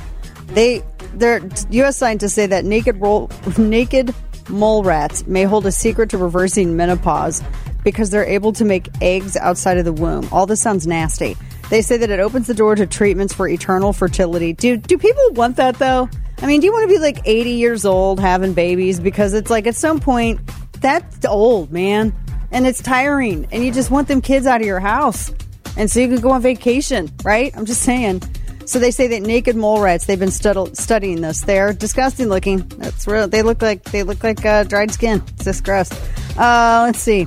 They, 0.49 0.83
U.S. 1.21 1.97
scientists 1.97 2.35
say 2.35 2.47
that 2.47 2.65
naked 2.65 3.01
roll, 3.01 3.31
naked 3.59 4.15
mole 4.49 4.83
rats 4.83 5.27
may 5.27 5.45
hold 5.45 5.67
a 5.67 5.73
secret 5.73 6.11
to 6.11 6.19
reversing 6.19 6.77
menopause 6.77 7.43
because 7.85 8.11
they're 8.11 8.25
able 8.25 8.53
to 8.53 8.65
make 8.65 8.89
eggs 9.01 9.37
outside 9.37 9.79
of 9.79 9.85
the 9.85 9.93
womb. 9.93 10.29
All 10.33 10.47
this 10.47 10.61
sounds 10.61 10.87
nasty. 10.87 11.37
They 11.71 11.83
say 11.83 11.99
that 11.99 12.11
it 12.11 12.21
opens 12.21 12.47
the 12.47 12.55
door 12.55 12.75
to 12.75 12.87
treatments 12.87 13.35
for 13.35 13.47
eternal 13.47 13.93
fertility. 13.93 14.53
Do 14.53 14.77
do 14.77 14.97
people 14.97 15.23
want 15.33 15.57
that 15.57 15.79
though? 15.79 16.09
I 16.41 16.47
mean, 16.47 16.61
do 16.61 16.67
you 16.67 16.73
want 16.73 16.89
to 16.89 16.95
be 16.95 17.01
like 17.01 17.19
80 17.25 17.51
years 17.51 17.85
old 17.85 18.21
having 18.21 18.55
babies 18.55 19.01
because 19.01 19.35
it's 19.35 19.51
like 19.51 19.67
at 19.67 19.75
some 19.75 20.01
point 20.01 20.41
that's 20.81 21.25
old, 21.27 21.73
man. 21.73 22.15
And 22.51 22.67
it's 22.67 22.83
tiring 22.83 23.47
and 23.53 23.65
you 23.65 23.73
just 23.73 23.91
want 23.91 24.09
them 24.09 24.23
kids 24.23 24.47
out 24.47 24.61
of 24.61 24.67
your 24.67 24.81
house. 24.81 25.33
And 25.77 25.91
so 25.91 26.01
you 26.01 26.09
can 26.09 26.21
go 26.21 26.31
on 26.31 26.43
vacation, 26.43 27.11
right? 27.23 27.55
I'm 27.57 27.67
just 27.67 27.83
saying. 27.83 28.23
So 28.69 28.79
they 28.79 28.91
say 28.91 29.07
that 29.07 29.23
naked 29.23 29.57
mole 29.57 29.81
rats. 29.81 30.05
They've 30.05 30.19
been 30.19 30.31
stud- 30.31 30.77
studying 30.77 31.23
this. 31.23 31.41
They're 31.41 31.73
disgusting 31.73 32.29
looking. 32.29 32.59
That's 32.77 33.07
real. 33.07 33.27
They 33.27 33.41
look 33.41 33.63
like 33.63 33.83
they 33.85 34.03
look 34.03 34.23
like 34.23 34.45
uh, 34.45 34.65
dried 34.65 34.91
skin. 34.91 35.23
It's 35.29 35.45
just 35.45 35.65
gross. 35.65 35.91
Uh, 36.37 36.83
let's 36.85 36.99
see. 36.99 37.27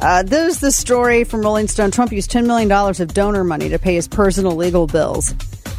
Uh, 0.00 0.22
there's 0.22 0.60
the 0.60 0.70
story 0.70 1.24
from 1.24 1.40
Rolling 1.42 1.66
Stone. 1.66 1.90
Trump 1.90 2.12
used 2.12 2.30
$10 2.30 2.46
million 2.46 2.70
of 2.70 3.12
donor 3.12 3.42
money 3.42 3.68
to 3.70 3.80
pay 3.80 3.96
his 3.96 4.06
personal 4.06 4.54
legal 4.54 4.86
bills. 4.86 5.34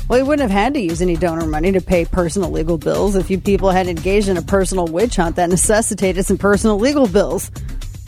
Well, 0.10 0.20
he 0.20 0.24
wouldn't 0.24 0.52
have 0.52 0.52
had 0.52 0.74
to 0.74 0.82
use 0.82 1.02
any 1.02 1.16
donor 1.16 1.46
money 1.46 1.72
to 1.72 1.80
pay 1.80 2.04
personal 2.04 2.52
legal 2.52 2.78
bills 2.78 3.16
if 3.16 3.32
you 3.32 3.40
people 3.40 3.72
had 3.72 3.88
engaged 3.88 4.28
in 4.28 4.36
a 4.36 4.42
personal 4.42 4.88
witch 4.88 5.16
hunt 5.16 5.38
that 5.38 5.50
necessitated 5.50 6.26
some 6.26 6.38
personal 6.38 6.78
legal 6.78 7.08
bills. 7.08 7.50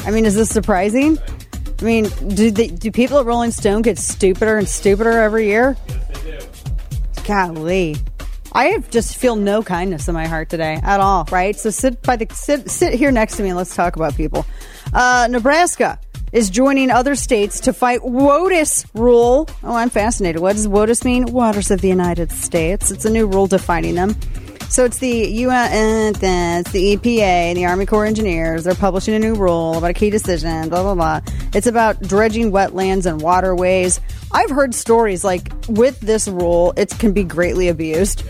I 0.06 0.12
mean, 0.12 0.26
is 0.26 0.36
this 0.36 0.50
surprising? 0.50 1.18
I 1.80 1.84
mean, 1.84 2.10
do 2.28 2.52
they, 2.52 2.68
do 2.68 2.92
people 2.92 3.20
at 3.20 3.26
Rolling 3.26 3.52
Stone 3.52 3.84
get 3.84 3.98
stupider 3.98 4.58
and 4.58 4.68
stupider 4.68 5.12
every 5.12 5.48
year? 5.48 5.78
Golly. 7.26 7.96
I 8.54 8.68
have 8.68 8.90
just 8.90 9.18
feel 9.18 9.36
no 9.36 9.62
kindness 9.64 10.08
in 10.08 10.14
my 10.14 10.28
heart 10.28 10.50
today 10.50 10.80
at 10.82 11.00
all, 11.00 11.28
right? 11.32 11.56
So 11.56 11.72
sit 11.72 12.02
by 12.02 12.16
the 12.16 12.28
sit 12.34 12.70
sit 12.70 12.94
here 12.94 13.12
next 13.12 13.38
to 13.38 13.44
me 13.44 13.50
and 13.50 13.58
let's 13.58 13.76
talk 13.76 13.96
about 13.96 14.16
people. 14.16 14.46
Uh, 14.94 15.28
Nebraska 15.30 16.00
is 16.32 16.50
joining 16.50 16.92
other 16.92 17.16
states 17.16 17.60
to 17.62 17.74
fight 17.74 18.02
WOTUS 18.02 18.86
rule. 18.94 19.48
Oh, 19.64 19.76
I'm 19.76 19.90
fascinated. 19.90 20.42
What 20.42 20.56
does 20.56 20.68
WOTUS 20.68 21.04
mean? 21.04 21.26
Waters 21.26 21.72
of 21.72 21.82
the 21.82 21.90
United 21.90 22.32
States. 22.32 22.92
It's 22.92 23.06
a 23.06 23.10
new 23.10 23.28
rule 23.28 23.48
defining 23.48 23.96
them. 23.96 24.16
So 24.70 24.84
it's 24.84 24.98
the 24.98 25.28
UN, 25.28 26.16
it's 26.16 26.72
the 26.72 26.98
EPA, 26.98 27.20
and 27.20 27.58
the 27.58 27.66
Army 27.66 27.86
Corps 27.86 28.06
Engineers. 28.06 28.66
They're 28.66 28.76
publishing 28.76 29.14
a 29.14 29.20
new 29.20 29.36
rule 29.36 29.78
about 29.78 29.92
a 29.92 29.94
key 29.94 30.10
decision. 30.10 30.70
Blah 30.70 30.84
blah 30.84 30.96
blah. 30.96 31.22
It's 31.54 31.68
about 31.68 32.02
dredging 32.02 32.52
wetlands 32.52 33.06
and 33.06 33.22
waterways. 33.22 34.02
I've 34.32 34.50
heard 34.50 34.76
stories 34.76 35.24
like 35.24 35.52
with 35.70 36.00
this 36.02 36.28
rule, 36.28 36.74
it 36.76 36.90
can 37.00 37.14
be 37.14 37.24
greatly 37.24 37.70
abused. 37.70 38.24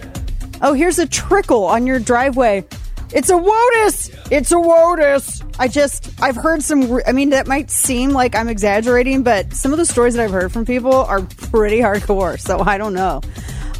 Oh, 0.61 0.73
here's 0.73 0.99
a 0.99 1.07
trickle 1.07 1.65
on 1.65 1.87
your 1.87 1.99
driveway. 1.99 2.65
It's 3.13 3.29
a 3.29 3.33
WOTUS. 3.33 4.31
It's 4.31 4.51
a 4.51 4.55
WOTUS. 4.55 5.55
I 5.59 5.67
just, 5.67 6.11
I've 6.21 6.35
heard 6.35 6.63
some, 6.63 6.99
I 7.05 7.11
mean, 7.11 7.29
that 7.29 7.47
might 7.47 7.69
seem 7.71 8.09
like 8.11 8.35
I'm 8.35 8.49
exaggerating, 8.49 9.23
but 9.23 9.53
some 9.53 9.71
of 9.71 9.77
the 9.77 9.85
stories 9.85 10.15
that 10.15 10.23
I've 10.23 10.31
heard 10.31 10.51
from 10.51 10.65
people 10.65 10.93
are 10.93 11.21
pretty 11.21 11.79
hardcore. 11.79 12.39
So 12.39 12.59
I 12.59 12.77
don't 12.77 12.93
know. 12.93 13.21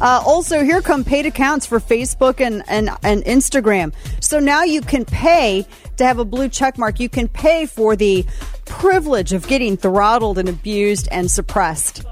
Uh, 0.00 0.22
also, 0.26 0.62
here 0.62 0.82
come 0.82 1.04
paid 1.04 1.26
accounts 1.26 1.66
for 1.66 1.80
Facebook 1.80 2.40
and, 2.40 2.62
and, 2.68 2.90
and 3.02 3.24
Instagram. 3.24 3.92
So 4.20 4.38
now 4.38 4.62
you 4.62 4.80
can 4.80 5.04
pay 5.04 5.66
to 5.96 6.04
have 6.04 6.18
a 6.18 6.24
blue 6.24 6.48
check 6.48 6.78
mark. 6.78 7.00
You 7.00 7.08
can 7.08 7.28
pay 7.28 7.66
for 7.66 7.96
the 7.96 8.26
privilege 8.66 9.32
of 9.32 9.46
getting 9.48 9.76
throttled 9.76 10.38
and 10.38 10.48
abused 10.48 11.08
and 11.10 11.30
suppressed. 11.30 12.04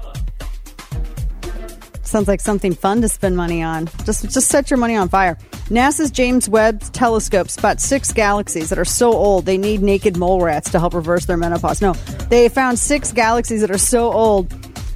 Sounds 2.01 2.27
like 2.27 2.39
something 2.39 2.73
fun 2.73 3.01
to 3.01 3.09
spend 3.09 3.35
money 3.35 3.61
on. 3.63 3.89
Just 4.05 4.23
just 4.29 4.47
set 4.47 4.69
your 4.69 4.77
money 4.77 4.95
on 4.95 5.09
fire. 5.09 5.37
NASA's 5.69 6.11
James 6.11 6.47
Webb 6.47 6.81
telescope 6.93 7.49
spots 7.49 7.83
six 7.83 8.13
galaxies 8.13 8.69
that 8.69 8.77
are 8.77 8.85
so 8.85 9.11
old 9.11 9.45
they 9.45 9.57
need 9.57 9.81
naked 9.81 10.15
mole 10.15 10.39
rats 10.39 10.69
to 10.71 10.79
help 10.79 10.93
reverse 10.93 11.25
their 11.25 11.35
menopause. 11.35 11.81
No, 11.81 11.93
they 12.29 12.47
found 12.47 12.77
six 12.77 13.11
galaxies 13.11 13.61
that 13.61 13.71
are 13.71 13.79
so 13.79 14.13
old 14.13 14.49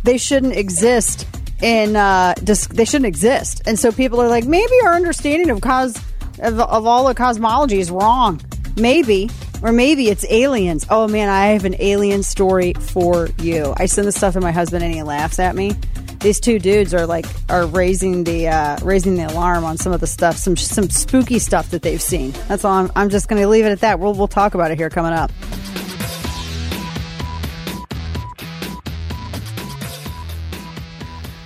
they 0.03 0.17
shouldn't 0.17 0.55
exist 0.55 1.27
in 1.62 1.96
uh, 1.96 2.34
dis- 2.44 2.68
they 2.68 2.86
shouldn't 2.86 3.08
exist. 3.08 3.62
And 3.66 3.78
so 3.78 3.92
people 3.92 4.22
are 4.22 4.30
like, 4.30 4.46
maybe 4.46 4.74
our 4.84 4.94
understanding 4.94 5.50
of 5.50 5.62
cause 5.62 5.98
of, 6.39 6.60
of 6.60 6.86
all 6.86 7.08
the 7.08 7.16
cosmology 7.16 7.80
is 7.80 7.92
wrong. 7.92 8.42
Maybe. 8.78 9.30
Or 9.62 9.74
maybe 9.74 10.10
it's 10.10 10.25
aliens. 10.30 10.86
Oh 10.89 11.08
man, 11.08 11.28
I 11.28 11.48
have 11.48 11.66
an 11.66 11.75
alien 11.80 12.24
story 12.24 12.74
for 12.74 13.28
you. 13.39 13.74
I 13.75 13.88
send 13.88 14.08
this 14.08 14.16
stuff 14.16 14.34
to 14.36 14.42
my 14.42 14.51
husband 14.51 14.86
and 14.86 14.94
he 14.94 15.04
laughs 15.04 15.38
at 15.38 15.54
me. 15.54 15.75
These 16.20 16.39
two 16.39 16.60
dudes 16.60 16.94
are 16.94 17.06
like 17.06 17.25
are 17.50 17.66
raising 17.66 18.24
the 18.24 18.48
uh, 18.48 18.78
raising 18.82 19.16
the 19.16 19.24
alarm 19.24 19.63
on 19.63 19.78
some 19.78 19.92
of 19.94 20.00
the 20.01 20.08
stuff, 20.08 20.38
some 20.38 20.56
some 20.56 20.89
spooky 20.89 21.39
stuff 21.39 21.72
that 21.72 21.82
they've 21.82 22.01
seen. 22.01 22.32
That's 22.48 22.66
all. 22.66 22.74
I'm, 22.74 22.92
I'm 22.96 23.10
just 23.10 23.28
going 23.30 23.42
to 23.42 23.48
leave 23.48 23.66
it 23.66 23.72
at 23.72 23.82
that. 23.82 24.00
We'll 24.00 24.13
we'll 24.13 24.28
talk 24.28 24.54
about 24.54 24.72
it 24.72 24.78
here 24.78 24.89
coming 24.89 25.13
up. 25.13 25.32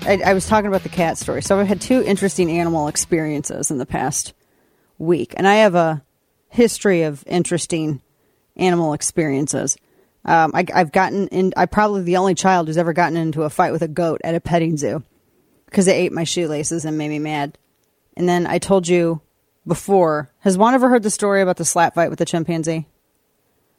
I, 0.06 0.22
I 0.26 0.34
was 0.34 0.48
talking 0.48 0.68
about 0.68 0.84
the 0.84 0.90
cat 0.90 1.18
story. 1.18 1.42
So 1.42 1.60
I've 1.60 1.68
had 1.68 1.80
two 1.80 2.04
interesting 2.04 2.52
animal 2.52 2.88
experiences 2.88 3.72
in 3.72 3.78
the 3.78 3.86
past 3.86 4.34
week, 4.98 5.34
and 5.38 5.48
I 5.48 5.56
have 5.56 5.76
a 5.76 6.04
history 6.50 7.04
of 7.04 7.24
interesting 7.26 8.02
animal 8.56 8.94
experiences. 8.94 9.78
Um, 10.26 10.52
I, 10.54 10.66
I've 10.74 10.92
gotten 10.92 11.28
in. 11.30 11.54
I'm 11.56 11.68
probably 11.68 12.04
the 12.04 12.18
only 12.18 12.36
child 12.36 12.68
who's 12.68 12.78
ever 12.78 12.94
gotten 12.94 13.18
into 13.18 13.44
a 13.44 13.50
fight 13.50 13.72
with 13.72 13.82
a 13.82 13.88
goat 13.88 14.22
at 14.24 14.36
a 14.36 14.42
petting 14.42 14.78
zoo 14.78 15.04
because 15.66 15.88
it 15.88 15.94
ate 15.94 16.12
my 16.12 16.24
shoelaces 16.24 16.86
and 16.86 16.98
made 16.98 17.10
me 17.10 17.20
mad. 17.20 17.58
And 18.16 18.28
then 18.28 18.46
I 18.46 18.60
told 18.60 18.88
you 18.88 19.22
before. 19.66 20.30
Has 20.40 20.58
Juan 20.58 20.74
ever 20.74 20.90
heard 20.90 21.04
the 21.04 21.10
story 21.10 21.42
about 21.42 21.58
the 21.58 21.66
slap 21.66 21.96
fight 21.96 22.10
with 22.10 22.20
the 22.20 22.26
chimpanzee? 22.26 22.88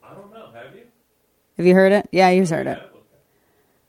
I 0.03 0.13
don't 0.13 0.33
know. 0.33 0.49
Have 0.53 0.75
you? 0.75 0.83
Have 1.57 1.65
you 1.65 1.73
heard 1.73 1.91
it? 1.91 2.09
Yeah, 2.11 2.29
you've 2.29 2.49
heard 2.49 2.67
it. 2.67 2.79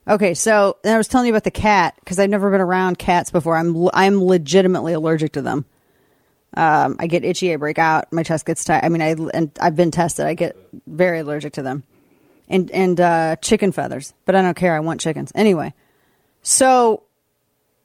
Okay, 0.07 0.35
so 0.35 0.77
I 0.85 0.95
was 0.95 1.09
telling 1.09 1.27
you 1.27 1.33
about 1.33 1.43
the 1.43 1.51
cat 1.51 1.95
because 1.99 2.17
I've 2.17 2.29
never 2.29 2.49
been 2.49 2.61
around 2.61 2.97
cats 2.97 3.29
before. 3.29 3.57
I'm 3.57 3.89
I'm 3.93 4.23
legitimately 4.23 4.93
allergic 4.93 5.33
to 5.33 5.41
them. 5.41 5.65
Um, 6.55 6.95
I 6.97 7.07
get 7.07 7.25
itchy, 7.25 7.53
I 7.53 7.57
break 7.57 7.77
out, 7.77 8.13
my 8.13 8.23
chest 8.23 8.45
gets 8.45 8.63
tight. 8.63 8.85
I 8.85 8.89
mean, 8.89 9.01
I 9.01 9.15
and 9.33 9.51
I've 9.59 9.75
been 9.75 9.91
tested. 9.91 10.25
I 10.25 10.33
get 10.33 10.55
very 10.87 11.19
allergic 11.19 11.53
to 11.53 11.61
them, 11.61 11.83
and 12.47 12.71
and 12.71 13.01
uh, 13.01 13.35
chicken 13.37 13.73
feathers. 13.73 14.13
But 14.23 14.35
I 14.35 14.41
don't 14.41 14.55
care. 14.55 14.73
I 14.73 14.79
want 14.79 15.01
chickens 15.01 15.33
anyway. 15.35 15.73
So, 16.41 17.03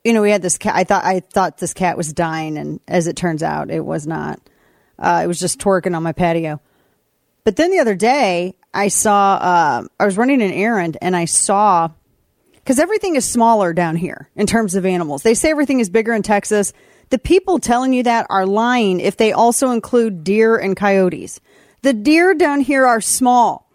you 0.05 0.13
know, 0.13 0.23
we 0.23 0.31
had 0.31 0.43
this 0.43 0.59
cat. 0.59 0.77
I 0.77 0.85
thought 0.85 1.05
I 1.05 1.21
thought 1.21 1.59
this 1.59 1.75
cat 1.75 1.97
was 1.97 2.13
dying, 2.13 2.57
and 2.57 2.79
as 2.87 3.09
it 3.09 3.17
turns 3.17 3.43
out, 3.43 3.69
it 3.69 3.85
was 3.85 4.07
not. 4.07 4.41
Uh, 4.97 5.23
it 5.25 5.27
was 5.27 5.41
just 5.41 5.59
twerking 5.59 5.97
on 5.97 6.05
my 6.05 6.13
patio. 6.13 6.61
But 7.43 7.57
then 7.57 7.73
the 7.73 7.81
other 7.81 7.97
day, 7.97 8.55
I 8.73 8.89
saw. 8.89 9.35
Uh, 9.35 9.85
I 9.99 10.05
was 10.05 10.17
running 10.17 10.41
an 10.41 10.53
errand, 10.53 10.99
and 11.03 11.17
I 11.17 11.25
saw 11.25 11.91
because 12.63 12.79
everything 12.79 13.17
is 13.17 13.29
smaller 13.29 13.73
down 13.73 13.97
here 13.97 14.29
in 14.37 14.47
terms 14.47 14.75
of 14.75 14.87
animals. 14.87 15.23
They 15.23 15.35
say 15.35 15.51
everything 15.51 15.81
is 15.81 15.91
bigger 15.91 16.13
in 16.13 16.23
Texas. 16.23 16.73
The 17.11 17.19
people 17.19 17.59
telling 17.59 17.93
you 17.93 18.05
that 18.05 18.27
are 18.31 18.47
lying 18.47 19.01
if 19.01 19.17
they 19.17 19.33
also 19.33 19.71
include 19.71 20.25
deer 20.25 20.57
and 20.57 20.77
coyotes. 20.77 21.41
The 21.83 21.93
deer 21.93 22.35
down 22.35 22.61
here 22.61 22.87
are 22.87 23.01
small. 23.01 23.69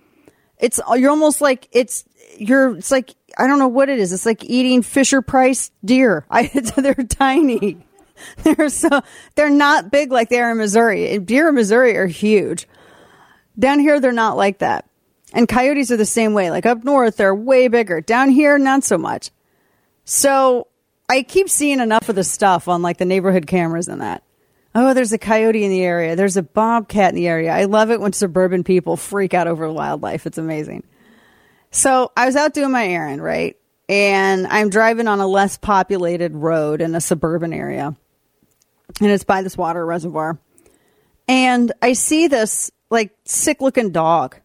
It's 0.57 0.79
you're 0.95 1.11
almost 1.11 1.41
like 1.41 1.67
it's 1.71 2.05
you're 2.37 2.77
it's 2.77 2.91
like 2.91 3.13
I 3.37 3.45
don't 3.45 3.59
know 3.59 3.67
what 3.67 3.89
it 3.89 3.99
is. 3.99 4.13
It's 4.13 4.25
like 4.25 4.43
eating 4.43 4.81
Fisher 4.81 5.21
Price 5.21 5.69
deer. 5.83 6.25
I, 6.31 6.47
they're 6.47 6.95
tiny. 6.95 7.77
They're 8.41 8.69
so 8.69 9.01
they're 9.35 9.51
not 9.51 9.91
big 9.91 10.11
like 10.11 10.29
they 10.29 10.39
are 10.39 10.49
in 10.49 10.57
Missouri. 10.57 11.19
Deer 11.19 11.49
in 11.49 11.55
Missouri 11.55 11.95
are 11.97 12.07
huge. 12.07 12.67
Down 13.59 13.79
here 13.79 13.99
they're 13.99 14.11
not 14.11 14.37
like 14.37 14.57
that. 14.57 14.86
And 15.33 15.47
coyotes 15.47 15.91
are 15.91 15.97
the 15.97 16.05
same 16.05 16.33
way. 16.33 16.49
Like 16.51 16.65
up 16.65 16.83
north, 16.83 17.17
they're 17.17 17.35
way 17.35 17.67
bigger. 17.67 18.01
Down 18.01 18.29
here, 18.29 18.57
not 18.57 18.83
so 18.83 18.97
much. 18.97 19.31
So 20.05 20.67
I 21.09 21.23
keep 21.23 21.49
seeing 21.49 21.79
enough 21.79 22.09
of 22.09 22.15
the 22.15 22.23
stuff 22.23 22.67
on 22.67 22.81
like 22.81 22.97
the 22.97 23.05
neighborhood 23.05 23.47
cameras 23.47 23.87
and 23.87 24.01
that. 24.01 24.23
Oh, 24.73 24.93
there's 24.93 25.11
a 25.11 25.17
coyote 25.17 25.63
in 25.63 25.71
the 25.71 25.81
area. 25.81 26.15
There's 26.15 26.37
a 26.37 26.43
bobcat 26.43 27.09
in 27.09 27.15
the 27.15 27.27
area. 27.27 27.51
I 27.51 27.65
love 27.65 27.91
it 27.91 27.99
when 27.99 28.13
suburban 28.13 28.63
people 28.63 28.95
freak 28.95 29.33
out 29.33 29.47
over 29.47 29.71
wildlife. 29.71 30.25
It's 30.25 30.37
amazing. 30.37 30.83
So 31.71 32.11
I 32.15 32.25
was 32.25 32.35
out 32.35 32.53
doing 32.53 32.71
my 32.71 32.87
errand, 32.87 33.23
right? 33.23 33.57
And 33.89 34.45
I'm 34.47 34.69
driving 34.69 35.07
on 35.07 35.19
a 35.19 35.27
less 35.27 35.57
populated 35.57 36.35
road 36.35 36.81
in 36.81 36.93
a 36.95 37.01
suburban 37.01 37.53
area. 37.53 37.95
And 39.01 39.11
it's 39.11 39.23
by 39.23 39.41
this 39.41 39.57
water 39.57 39.85
reservoir. 39.85 40.37
And 41.27 41.71
I 41.81 41.93
see 41.93 42.27
this 42.27 42.71
like 42.89 43.15
sick 43.25 43.61
looking 43.61 43.91
dog 43.91 44.37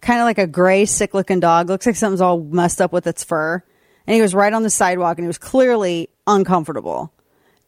kind 0.00 0.20
of 0.20 0.24
like 0.24 0.38
a 0.38 0.46
gray, 0.46 0.84
sick 0.84 1.14
looking 1.14 1.40
dog. 1.40 1.68
Looks 1.68 1.86
like 1.86 1.96
something's 1.96 2.20
all 2.20 2.40
messed 2.40 2.80
up 2.80 2.92
with 2.92 3.06
its 3.06 3.24
fur. 3.24 3.62
And 4.06 4.14
he 4.14 4.22
was 4.22 4.34
right 4.34 4.52
on 4.52 4.62
the 4.62 4.70
sidewalk 4.70 5.18
and 5.18 5.24
he 5.24 5.28
was 5.28 5.38
clearly 5.38 6.08
uncomfortable. 6.26 7.12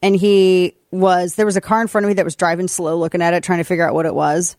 And 0.01 0.15
he 0.15 0.75
was, 0.91 1.35
there 1.35 1.45
was 1.45 1.55
a 1.55 1.61
car 1.61 1.81
in 1.81 1.87
front 1.87 2.05
of 2.05 2.09
me 2.09 2.15
that 2.15 2.25
was 2.25 2.35
driving 2.35 2.67
slow, 2.67 2.97
looking 2.97 3.21
at 3.21 3.33
it, 3.33 3.43
trying 3.43 3.59
to 3.59 3.63
figure 3.63 3.87
out 3.87 3.93
what 3.93 4.05
it 4.05 4.13
was. 4.13 4.57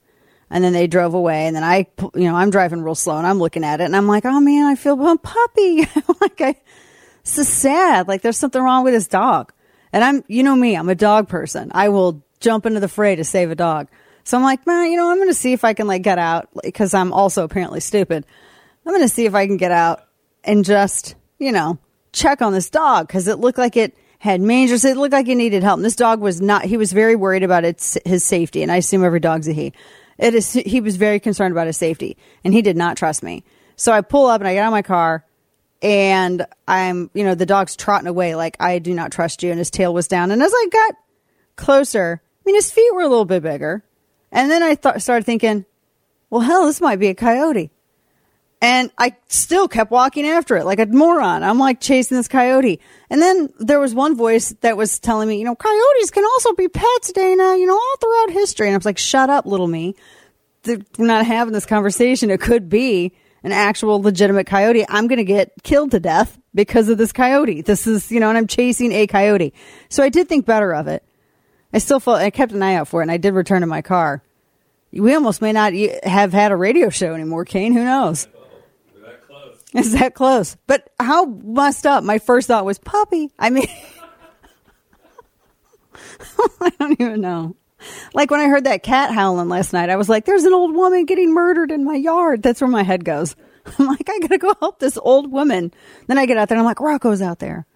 And 0.50 0.62
then 0.62 0.73
they 0.73 0.87
drove 0.87 1.14
away, 1.14 1.47
and 1.47 1.57
then 1.57 1.64
I, 1.64 1.87
you 2.14 2.28
know, 2.28 2.37
I'm 2.37 2.50
driving 2.50 2.83
real 2.83 2.95
slow, 2.95 3.16
and 3.16 3.26
I'm 3.26 3.38
looking 3.38 3.64
at 3.64 3.81
it, 3.81 3.85
and 3.85 3.97
I'm 3.97 4.07
like, 4.07 4.26
oh 4.26 4.40
man, 4.40 4.66
I 4.66 4.76
feel 4.76 5.02
a 5.09 5.19
puppy. 5.19 5.78
like 6.21 6.40
I, 6.40 6.54
this 7.25 7.38
is 7.38 7.49
sad. 7.49 8.09
Like 8.09 8.23
there's 8.23 8.37
something 8.37 8.62
wrong 8.62 8.85
with 8.85 8.93
this 8.93 9.09
dog. 9.09 9.52
And 9.93 10.04
I'm, 10.04 10.23
you 10.28 10.43
know 10.43 10.54
me, 10.54 10.76
I'm 10.76 10.90
a 10.90 10.95
dog 10.95 11.28
person. 11.28 11.73
I 11.75 11.88
will 11.88 12.23
jump 12.40 12.66
into 12.66 12.78
the 12.78 12.88
fray 12.88 13.16
to 13.16 13.25
save 13.25 13.50
a 13.50 13.54
dog. 13.54 13.88
So 14.25 14.38
I'm 14.38 14.43
like, 14.43 14.66
man, 14.66 14.90
you 14.90 14.97
know, 14.97 15.11
I'm 15.11 15.19
going 15.19 15.28
to 15.28 15.35
see 15.35 15.52
if 15.52 15.64
I 15.64 15.75
can 15.75 15.87
like 15.87 16.02
get 16.02 16.19
out 16.19 16.49
because 16.62 16.95
I'm 16.95 17.12
also 17.12 17.45
apparently 17.45 17.81
stupid. 17.81 18.25
I'm 18.85 18.93
going 18.93 19.07
to 19.07 19.09
see 19.09 19.26
if 19.26 19.35
I 19.35 19.47
can 19.47 19.59
get 19.59 19.71
out 19.71 20.02
and 20.43 20.64
just, 20.64 21.14
you 21.38 21.52
know, 21.52 21.78
check 22.12 22.40
on 22.43 22.52
this 22.52 22.71
dog 22.71 23.07
because 23.07 23.28
it 23.28 23.38
looked 23.38 23.59
like 23.59 23.76
it 23.76 23.97
had 24.19 24.40
mangers. 24.40 24.85
It 24.85 24.97
looked 24.97 25.12
like 25.12 25.28
it 25.28 25.35
needed 25.35 25.62
help. 25.62 25.76
And 25.76 25.85
this 25.85 25.97
dog 25.97 26.21
was 26.21 26.40
not, 26.40 26.64
he 26.64 26.78
was 26.78 26.93
very 26.93 27.16
worried 27.16 27.43
about 27.43 27.64
its, 27.64 27.99
his 28.07 28.25
safety. 28.25 28.62
And 28.62 28.73
I 28.73 28.76
assume 28.76 29.04
every 29.04 29.21
dog's 29.21 29.47
a 29.47 29.52
he. 29.52 29.75
It 30.16 30.35
is, 30.35 30.52
he 30.52 30.81
was 30.81 30.97
very 30.97 31.21
concerned 31.21 31.52
about 31.52 31.66
his 31.66 31.76
safety 31.76 32.16
and 32.45 32.54
he 32.54 32.62
did 32.62 32.76
not 32.76 32.97
trust 32.97 33.23
me. 33.23 33.45
So 33.76 33.93
I 33.93 34.00
pull 34.00 34.26
up 34.26 34.40
and 34.40 34.49
I 34.49 34.54
get 34.54 34.62
out 34.62 34.69
of 34.69 34.73
my 34.73 34.83
car 34.83 35.25
and 35.83 36.47
I'm, 36.66 37.11
you 37.12 37.25
know, 37.25 37.35
the 37.35 37.45
dog's 37.45 37.76
trotting 37.76 38.07
away 38.07 38.37
like 38.37 38.57
I 38.59 38.78
do 38.78 38.95
not 38.95 39.12
trust 39.12 39.43
you. 39.43 39.50
And 39.50 39.59
his 39.59 39.71
tail 39.71 39.93
was 39.93 40.09
down. 40.09 40.31
And 40.31 40.43
as 40.43 40.52
I 40.54 40.69
got 40.73 40.95
closer, 41.57 42.23
I 42.25 42.43
mean, 42.47 42.54
his 42.54 42.71
feet 42.71 42.95
were 42.95 43.02
a 43.02 43.09
little 43.09 43.26
bit 43.26 43.43
bigger. 43.43 43.85
And 44.35 44.50
then 44.50 44.62
I 44.62 44.75
th- 44.75 45.00
started 45.00 45.25
thinking, 45.25 45.64
well, 46.29 46.43
hell, 46.43 46.67
this 46.67 46.81
might 46.81 46.99
be 46.99 47.09
a 47.09 47.14
coyote. 47.14 47.71
And 48.61 48.91
I 48.99 49.14
still 49.29 49.69
kept 49.69 49.91
walking 49.91 50.26
after 50.26 50.57
it 50.57 50.64
like 50.64 50.79
a 50.79 50.87
moron. 50.87 51.43
I'm 51.43 51.59
like 51.59 51.81
chasing 51.81 52.17
this 52.17 52.29
coyote. 52.29 52.81
And 53.11 53.23
then 53.23 53.53
there 53.59 53.79
was 53.79 53.95
one 53.95 54.17
voice 54.17 54.55
that 54.62 54.76
was 54.76 54.99
telling 54.99 55.29
me, 55.29 55.38
you 55.38 55.45
know, 55.45 55.55
coyotes 55.55 56.11
can 56.11 56.25
also 56.25 56.55
be 56.55 56.69
pets, 56.69 57.12
Dana, 57.12 57.57
you 57.57 57.67
know, 57.67 57.75
all 57.75 57.97
throughout 58.00 58.31
history. 58.31 58.67
And 58.67 58.75
I 58.75 58.79
was 58.79 58.87
like, 58.87 58.99
shut 58.99 59.31
up, 59.31 59.47
little 59.47 59.69
me. 59.69 59.95
We're 60.67 60.81
not 60.99 61.26
having 61.26 61.53
this 61.53 61.67
conversation. 61.67 62.31
It 62.31 62.41
could 62.41 62.69
be 62.69 63.12
an 63.43 63.53
actual 63.53 64.00
legitimate 64.00 64.47
coyote. 64.47 64.87
I'm 64.88 65.07
going 65.07 65.19
to 65.19 65.25
get 65.25 65.53
killed 65.62 65.91
to 65.91 66.00
death 66.00 66.38
because 66.55 66.88
of 66.88 66.97
this 66.97 67.12
coyote. 67.12 67.61
This 67.61 67.87
is, 67.87 68.11
you 68.11 68.19
know, 68.19 68.31
and 68.31 68.38
I'm 68.38 68.47
chasing 68.47 68.91
a 68.93 69.07
coyote. 69.07 69.53
So 69.91 70.03
I 70.03 70.09
did 70.09 70.29
think 70.29 70.47
better 70.47 70.75
of 70.75 70.88
it. 70.88 71.05
I 71.75 71.78
still 71.78 71.99
felt, 71.99 72.21
I 72.21 72.31
kept 72.31 72.52
an 72.52 72.62
eye 72.62 72.76
out 72.76 72.87
for 72.87 73.00
it 73.00 73.04
and 73.04 73.11
I 73.11 73.16
did 73.16 73.35
return 73.35 73.62
to 73.62 73.66
my 73.66 73.83
car. 73.83 74.23
We 74.93 75.12
almost 75.14 75.43
may 75.43 75.50
not 75.50 75.73
have 76.04 76.33
had 76.33 76.52
a 76.52 76.57
radio 76.57 76.88
show 76.88 77.14
anymore, 77.14 77.45
Kane. 77.45 77.73
Who 77.73 77.85
knows? 77.85 78.28
Is 79.75 79.93
that 79.93 80.14
close? 80.14 80.57
But 80.69 80.88
how 81.00 81.25
messed 81.25 81.85
up? 81.85 82.04
My 82.04 82.19
first 82.19 82.47
thought 82.47 82.64
was 82.64 82.78
puppy. 82.78 83.33
I 83.40 83.50
mean, 83.50 83.66
I 86.61 86.71
don't 86.78 87.00
even 87.00 87.21
know. 87.21 87.57
Like 88.14 88.31
when 88.31 88.40
I 88.40 88.47
heard 88.47 88.64
that 88.64 88.85
cat 88.85 89.11
howling 89.11 89.49
last 89.49 89.73
night, 89.73 89.90
I 89.90 89.97
was 89.97 90.09
like, 90.09 90.26
there's 90.26 90.45
an 90.45 90.54
old 90.54 90.75
woman 90.75 91.07
getting 91.07 91.35
murdered 91.35 91.73
in 91.73 91.85
my 91.85 91.97
yard. 91.97 92.43
That's 92.43 92.61
where 92.61 92.71
my 92.71 92.85
head 92.85 93.04
goes. 93.04 93.35
I'm 93.78 93.87
like, 93.87 94.09
I 94.09 94.21
gotta 94.21 94.38
go 94.38 94.54
help 94.61 94.78
this 94.78 94.97
old 94.97 95.33
woman. 95.33 95.73
Then 96.07 96.19
I 96.19 96.26
get 96.26 96.37
out 96.37 96.49
there 96.49 96.57
and 96.57 96.61
I'm 96.61 96.66
like, 96.66 96.81
Rocco's 96.81 97.21
out 97.21 97.40
there. 97.40 97.66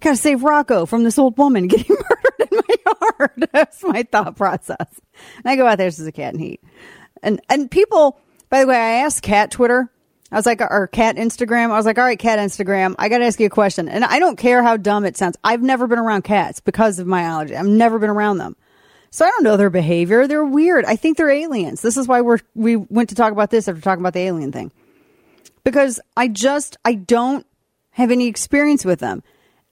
Gotta 0.00 0.16
save 0.16 0.44
Rocco 0.44 0.86
from 0.86 1.02
this 1.04 1.18
old 1.18 1.36
woman 1.38 1.66
getting 1.66 1.96
murdered 2.10 2.52
in 2.52 2.58
my 2.58 2.92
yard. 3.18 3.48
That's 3.52 3.82
my 3.82 4.04
thought 4.04 4.36
process. 4.36 5.00
And 5.38 5.46
I 5.46 5.56
go 5.56 5.66
out 5.66 5.78
there, 5.78 5.88
this 5.88 5.98
is 5.98 6.06
a 6.06 6.12
cat 6.12 6.34
in 6.34 6.40
heat. 6.40 6.62
And, 7.22 7.40
and 7.48 7.70
people, 7.70 8.20
by 8.48 8.60
the 8.60 8.68
way, 8.68 8.76
I 8.76 9.02
asked 9.04 9.22
cat 9.22 9.50
Twitter. 9.50 9.90
I 10.30 10.36
was 10.36 10.46
like, 10.46 10.60
or 10.60 10.86
cat 10.88 11.16
Instagram. 11.16 11.70
I 11.70 11.76
was 11.76 11.86
like, 11.86 11.98
all 11.98 12.04
right, 12.04 12.18
cat 12.18 12.38
Instagram. 12.38 12.94
I 12.98 13.08
got 13.08 13.18
to 13.18 13.24
ask 13.24 13.40
you 13.40 13.46
a 13.46 13.50
question. 13.50 13.88
And 13.88 14.04
I 14.04 14.18
don't 14.18 14.36
care 14.36 14.62
how 14.62 14.76
dumb 14.76 15.04
it 15.04 15.16
sounds. 15.16 15.36
I've 15.42 15.62
never 15.62 15.86
been 15.86 15.98
around 15.98 16.22
cats 16.22 16.60
because 16.60 16.98
of 16.98 17.06
my 17.06 17.22
allergy. 17.22 17.56
I've 17.56 17.66
never 17.66 17.98
been 17.98 18.10
around 18.10 18.38
them. 18.38 18.54
So 19.10 19.24
I 19.24 19.30
don't 19.30 19.42
know 19.42 19.56
their 19.56 19.70
behavior. 19.70 20.26
They're 20.26 20.44
weird. 20.44 20.84
I 20.84 20.96
think 20.96 21.16
they're 21.16 21.30
aliens. 21.30 21.80
This 21.80 21.96
is 21.96 22.06
why 22.06 22.20
we're, 22.20 22.40
we 22.54 22.76
went 22.76 23.08
to 23.08 23.14
talk 23.14 23.32
about 23.32 23.50
this 23.50 23.68
after 23.68 23.80
talking 23.80 24.02
about 24.02 24.12
the 24.12 24.20
alien 24.20 24.52
thing. 24.52 24.70
Because 25.64 25.98
I 26.16 26.28
just, 26.28 26.76
I 26.84 26.94
don't 26.94 27.46
have 27.92 28.10
any 28.10 28.26
experience 28.26 28.84
with 28.84 29.00
them. 29.00 29.22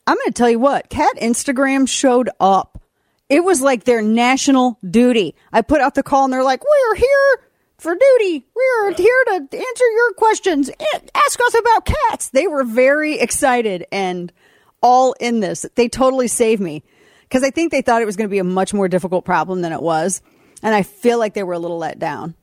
I'm 0.07 0.17
going 0.17 0.27
to 0.27 0.33
tell 0.33 0.51
you 0.51 0.59
what, 0.59 0.89
cat 0.89 1.17
Instagram 1.21 1.89
showed 1.89 2.31
up. 2.39 2.81
It 3.29 3.43
was 3.43 3.61
like 3.61 3.85
their 3.85 4.03
national 4.03 4.79
duty. 4.89 5.35
I 5.53 5.63
put 5.63 5.81
out 5.81 5.95
the 5.95 6.03
call 6.03 6.25
and 6.25 6.33
they're 6.33 6.45
like, 6.45 6.63
we're 6.63 6.95
here 6.95 7.49
for 7.79 7.95
duty. 7.95 8.47
We're 8.55 8.95
here 8.95 9.25
to 9.27 9.35
answer 9.35 9.91
your 9.95 10.13
questions. 10.13 10.71
Ask 11.15 11.41
us 11.41 11.55
about 11.59 11.87
cats. 11.87 12.31
They 12.31 12.47
were 12.47 12.63
very 12.63 13.19
excited 13.19 13.85
and 13.91 14.33
all 14.81 15.15
in 15.15 15.41
this. 15.41 15.67
They 15.75 15.89
totally 15.89 16.29
saved 16.29 16.63
me 16.63 16.85
because 17.23 17.43
I 17.43 17.51
think 17.51 17.73
they 17.73 17.83
thought 17.83 18.01
it 18.01 18.07
was 18.07 18.17
going 18.17 18.29
to 18.29 18.33
be 18.33 18.39
a 18.39 18.45
much 18.45 18.73
more 18.73 18.89
difficult 18.89 19.25
problem 19.25 19.63
than 19.63 19.73
it 19.73 19.83
was. 19.83 20.23
And 20.63 20.75
I 20.75 20.85
feel 20.85 21.19
like 21.19 21.35
they 21.35 21.43
were 21.43 21.55
a 21.55 21.59
little 21.59 21.79
let 21.79 21.99
down 21.99 22.35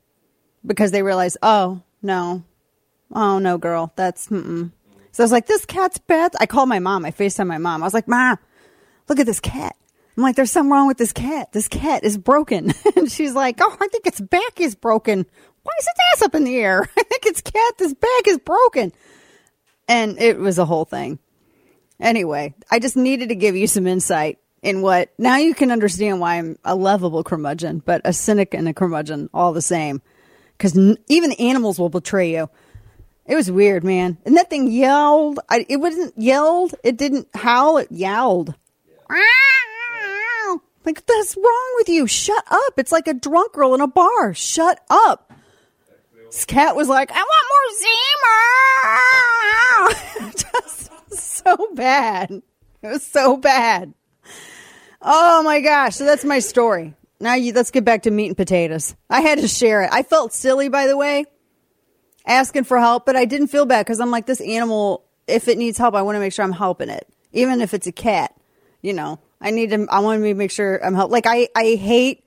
because 0.66 0.90
they 0.90 1.02
realized, 1.02 1.38
oh, 1.42 1.82
no. 2.02 2.44
Oh, 3.10 3.38
no, 3.38 3.56
girl. 3.56 3.92
That's, 3.96 4.28
mm-mm. 4.28 4.72
So 5.14 5.22
I 5.22 5.24
was 5.24 5.32
like, 5.32 5.46
this 5.46 5.64
cat's 5.64 5.98
bad. 5.98 6.32
I 6.40 6.46
called 6.46 6.68
my 6.68 6.80
mom. 6.80 7.04
I 7.04 7.12
FaceTime 7.12 7.46
my 7.46 7.58
mom. 7.58 7.84
I 7.84 7.86
was 7.86 7.94
like, 7.94 8.08
Ma, 8.08 8.34
look 9.08 9.20
at 9.20 9.26
this 9.26 9.38
cat. 9.38 9.76
I'm 10.16 10.24
like, 10.24 10.34
there's 10.34 10.50
something 10.50 10.72
wrong 10.72 10.88
with 10.88 10.98
this 10.98 11.12
cat. 11.12 11.52
This 11.52 11.68
cat 11.68 12.02
is 12.02 12.18
broken. 12.18 12.74
and 12.96 13.08
she's 13.08 13.32
like, 13.32 13.60
oh, 13.60 13.76
I 13.80 13.86
think 13.86 14.08
its 14.08 14.20
back 14.20 14.60
is 14.60 14.74
broken. 14.74 15.24
Why 15.62 15.72
is 15.78 15.86
its 15.86 16.00
ass 16.14 16.22
up 16.22 16.34
in 16.34 16.42
the 16.42 16.56
air? 16.56 16.82
I 16.98 17.02
think 17.04 17.26
its 17.26 17.40
cat, 17.42 17.78
this 17.78 17.94
back 17.94 18.26
is 18.26 18.38
broken. 18.38 18.92
And 19.86 20.20
it 20.20 20.36
was 20.36 20.58
a 20.58 20.64
whole 20.64 20.84
thing. 20.84 21.20
Anyway, 22.00 22.52
I 22.68 22.80
just 22.80 22.96
needed 22.96 23.28
to 23.28 23.36
give 23.36 23.54
you 23.54 23.68
some 23.68 23.86
insight 23.86 24.38
in 24.62 24.82
what 24.82 25.12
now 25.16 25.36
you 25.36 25.54
can 25.54 25.70
understand 25.70 26.18
why 26.18 26.38
I'm 26.38 26.58
a 26.64 26.74
lovable 26.74 27.22
curmudgeon, 27.22 27.84
but 27.86 28.02
a 28.04 28.12
cynic 28.12 28.52
and 28.52 28.68
a 28.68 28.74
curmudgeon 28.74 29.30
all 29.32 29.52
the 29.52 29.62
same. 29.62 30.02
Because 30.58 30.76
n- 30.76 30.98
even 31.06 31.30
animals 31.32 31.78
will 31.78 31.88
betray 31.88 32.32
you. 32.32 32.50
It 33.26 33.34
was 33.34 33.50
weird, 33.50 33.84
man. 33.84 34.18
And 34.26 34.36
that 34.36 34.50
thing 34.50 34.70
yelled. 34.70 35.40
I, 35.48 35.64
it 35.68 35.78
wasn't 35.78 36.14
yelled. 36.16 36.74
It 36.84 36.96
didn't 36.96 37.28
howl. 37.34 37.78
It 37.78 37.90
yowled. 37.90 38.54
Like, 40.84 41.02
what's 41.06 41.36
wrong 41.36 41.74
with 41.76 41.88
you? 41.88 42.06
Shut 42.06 42.44
up. 42.50 42.78
It's 42.78 42.92
like 42.92 43.08
a 43.08 43.14
drunk 43.14 43.54
girl 43.54 43.74
in 43.74 43.80
a 43.80 43.86
bar. 43.86 44.34
Shut 44.34 44.80
up. 44.90 45.32
This 46.26 46.44
cat 46.44 46.76
was 46.76 46.88
like, 46.88 47.10
I 47.10 47.24
want 47.24 47.46
more 47.50 47.70
Zima. 50.20 50.32
Just 50.36 50.90
so 51.44 51.68
bad. 51.74 52.42
It 52.82 52.88
was 52.88 53.06
so 53.06 53.36
bad. 53.38 53.94
Oh 55.00 55.42
my 55.42 55.60
gosh. 55.60 55.96
So 55.96 56.04
that's 56.04 56.24
my 56.24 56.40
story. 56.40 56.94
Now 57.20 57.34
you, 57.34 57.54
let's 57.54 57.70
get 57.70 57.84
back 57.84 58.02
to 58.02 58.10
meat 58.10 58.26
and 58.26 58.36
potatoes. 58.36 58.94
I 59.08 59.22
had 59.22 59.38
to 59.38 59.48
share 59.48 59.82
it. 59.84 59.90
I 59.92 60.02
felt 60.02 60.34
silly, 60.34 60.68
by 60.68 60.86
the 60.86 60.96
way, 60.96 61.24
asking 62.26 62.64
for 62.64 62.78
help, 62.78 63.06
but 63.06 63.16
I 63.16 63.24
didn't 63.24 63.48
feel 63.48 63.66
bad 63.66 63.84
because 63.84 64.00
I'm 64.00 64.10
like, 64.10 64.26
this 64.26 64.40
animal, 64.40 65.04
if 65.26 65.48
it 65.48 65.58
needs 65.58 65.78
help, 65.78 65.94
I 65.94 66.02
want 66.02 66.16
to 66.16 66.20
make 66.20 66.32
sure 66.32 66.44
I'm 66.44 66.52
helping 66.52 66.88
it. 66.88 67.06
Even 67.32 67.60
if 67.60 67.74
it's 67.74 67.86
a 67.86 67.92
cat, 67.92 68.34
you 68.82 68.92
know, 68.92 69.18
I 69.40 69.50
need 69.50 69.70
to, 69.70 69.86
I 69.90 70.00
want 70.00 70.22
to 70.22 70.34
make 70.34 70.50
sure 70.50 70.84
I'm 70.84 70.94
help. 70.94 71.10
Like 71.10 71.26
I, 71.26 71.48
I 71.54 71.74
hate 71.74 72.24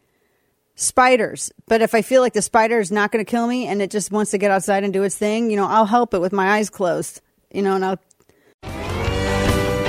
spiders, 0.75 1.51
but 1.67 1.81
if 1.81 1.95
I 1.95 2.01
feel 2.01 2.21
like 2.21 2.33
the 2.33 2.41
spider 2.41 2.79
is 2.79 2.91
not 2.91 3.11
going 3.11 3.23
to 3.23 3.29
kill 3.29 3.47
me 3.47 3.67
and 3.67 3.81
it 3.81 3.89
just 3.89 4.11
wants 4.11 4.31
to 4.31 4.37
get 4.37 4.51
outside 4.51 4.83
and 4.83 4.93
do 4.93 5.03
its 5.03 5.17
thing, 5.17 5.49
you 5.49 5.57
know, 5.57 5.67
I'll 5.67 5.85
help 5.85 6.13
it 6.13 6.19
with 6.19 6.33
my 6.33 6.57
eyes 6.57 6.69
closed, 6.69 7.21
you 7.51 7.61
know, 7.61 7.75
and 7.75 7.85
I'll 7.85 7.99